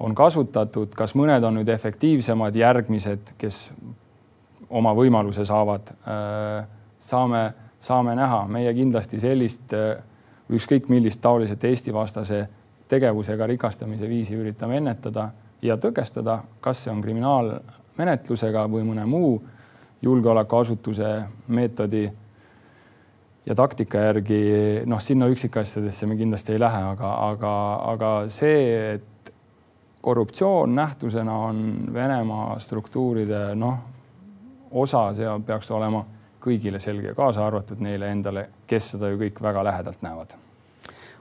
on 0.00 0.14
kasutatud, 0.14 0.92
kas 0.94 1.14
mõned 1.16 1.44
on 1.44 1.56
nüüd 1.56 1.68
efektiivsemad, 1.72 2.56
järgmised, 2.56 3.32
kes 3.40 3.70
oma 4.68 4.92
võimaluse 4.94 5.44
saavad, 5.48 5.92
saame, 7.00 7.42
saame 7.80 8.16
näha, 8.18 8.42
meie 8.52 8.74
kindlasti 8.76 9.20
sellist 9.22 9.72
ükskõik 10.52 10.90
millist 10.92 11.22
taoliselt 11.24 11.64
Eesti-vastase 11.64 12.44
tegevusega 12.88 13.46
rikastamise 13.46 14.08
viisi 14.08 14.36
üritame 14.36 14.76
ennetada 14.80 15.30
ja 15.62 15.76
tõkestada, 15.80 16.40
kas 16.60 16.84
see 16.84 16.92
on 16.92 17.02
kriminaalmenetlusega 17.02 18.66
või 18.70 18.86
mõne 18.86 19.06
muu 19.08 19.40
julgeolekuasutuse 20.02 21.10
meetodi 21.48 22.04
ja 23.46 23.54
taktika 23.54 24.06
järgi, 24.08 24.40
noh, 24.86 25.00
sinna 25.00 25.28
üksikasjadesse 25.32 26.06
me 26.06 26.16
kindlasti 26.16 26.54
ei 26.54 26.62
lähe, 26.62 26.82
aga, 26.92 27.12
aga, 27.30 27.52
aga 27.92 28.14
see, 28.30 28.94
et 28.94 29.32
korruptsioon 30.02 30.74
nähtusena 30.74 31.38
on 31.48 31.62
Venemaa 31.94 32.58
struktuuride 32.62 33.48
noh, 33.58 33.78
osa, 34.70 35.08
see 35.14 35.38
peaks 35.46 35.70
olema 35.74 36.04
kõigile 36.46 36.78
selge, 36.82 37.14
kaasa 37.18 37.46
arvatud 37.46 37.82
neile 37.82 38.12
endale, 38.14 38.48
kes 38.66 38.94
seda 38.94 39.10
ju 39.10 39.18
kõik 39.24 39.42
väga 39.42 39.64
lähedalt 39.66 40.04
näevad 40.06 40.36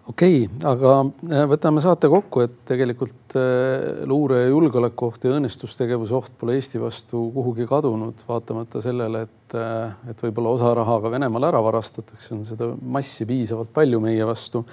okei 0.09 0.43
okay,, 0.45 0.57
aga 0.69 0.91
äh, 1.33 1.43
võtame 1.49 1.81
saate 1.83 2.09
kokku, 2.11 2.43
et 2.45 2.57
tegelikult 2.69 3.35
äh, 3.39 4.03
luure 4.09 4.43
ja 4.43 4.51
julgeolekuoht 4.51 5.25
ja 5.25 5.33
õnnestustegevuse 5.39 6.13
oht 6.17 6.35
pole 6.39 6.57
Eesti 6.59 6.81
vastu 6.81 7.23
kuhugi 7.33 7.65
kadunud, 7.69 8.21
vaatamata 8.27 8.81
sellele, 8.85 9.23
et, 9.25 9.55
äh, 9.57 9.95
et 10.11 10.21
võib-olla 10.27 10.53
osa 10.57 10.75
raha 10.77 10.99
ka 11.01 11.13
Venemaal 11.15 11.49
ära 11.49 11.63
varastatakse, 11.65 12.35
on 12.37 12.45
seda 12.45 12.69
massi 12.81 13.25
piisavalt 13.29 13.73
palju 13.73 14.01
meie 14.03 14.27
vastu. 14.29 14.65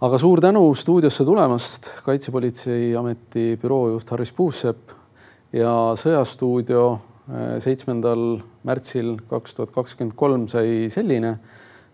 aga 0.00 0.18
suur 0.18 0.40
tänu 0.40 0.64
stuudiosse 0.74 1.24
tulemast, 1.24 1.92
Kaitsepolitseiameti 2.04 3.54
büroojuht 3.62 4.10
Haris 4.10 4.32
Puusepp 4.32 4.96
ja 5.52 5.94
Sõjastuudio 5.94 6.84
seitsmendal 7.62 8.40
märtsil 8.66 9.18
kaks 9.30 9.54
tuhat 9.54 9.70
kakskümmend 9.70 10.16
kolm 10.18 10.48
sai 10.48 10.88
selline. 10.90 11.38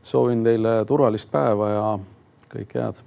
soovin 0.07 0.44
teile 0.44 0.84
turvalist 0.86 1.30
päeva 1.32 1.68
ja 1.68 1.98
kõike 2.57 2.82
head 2.82 3.04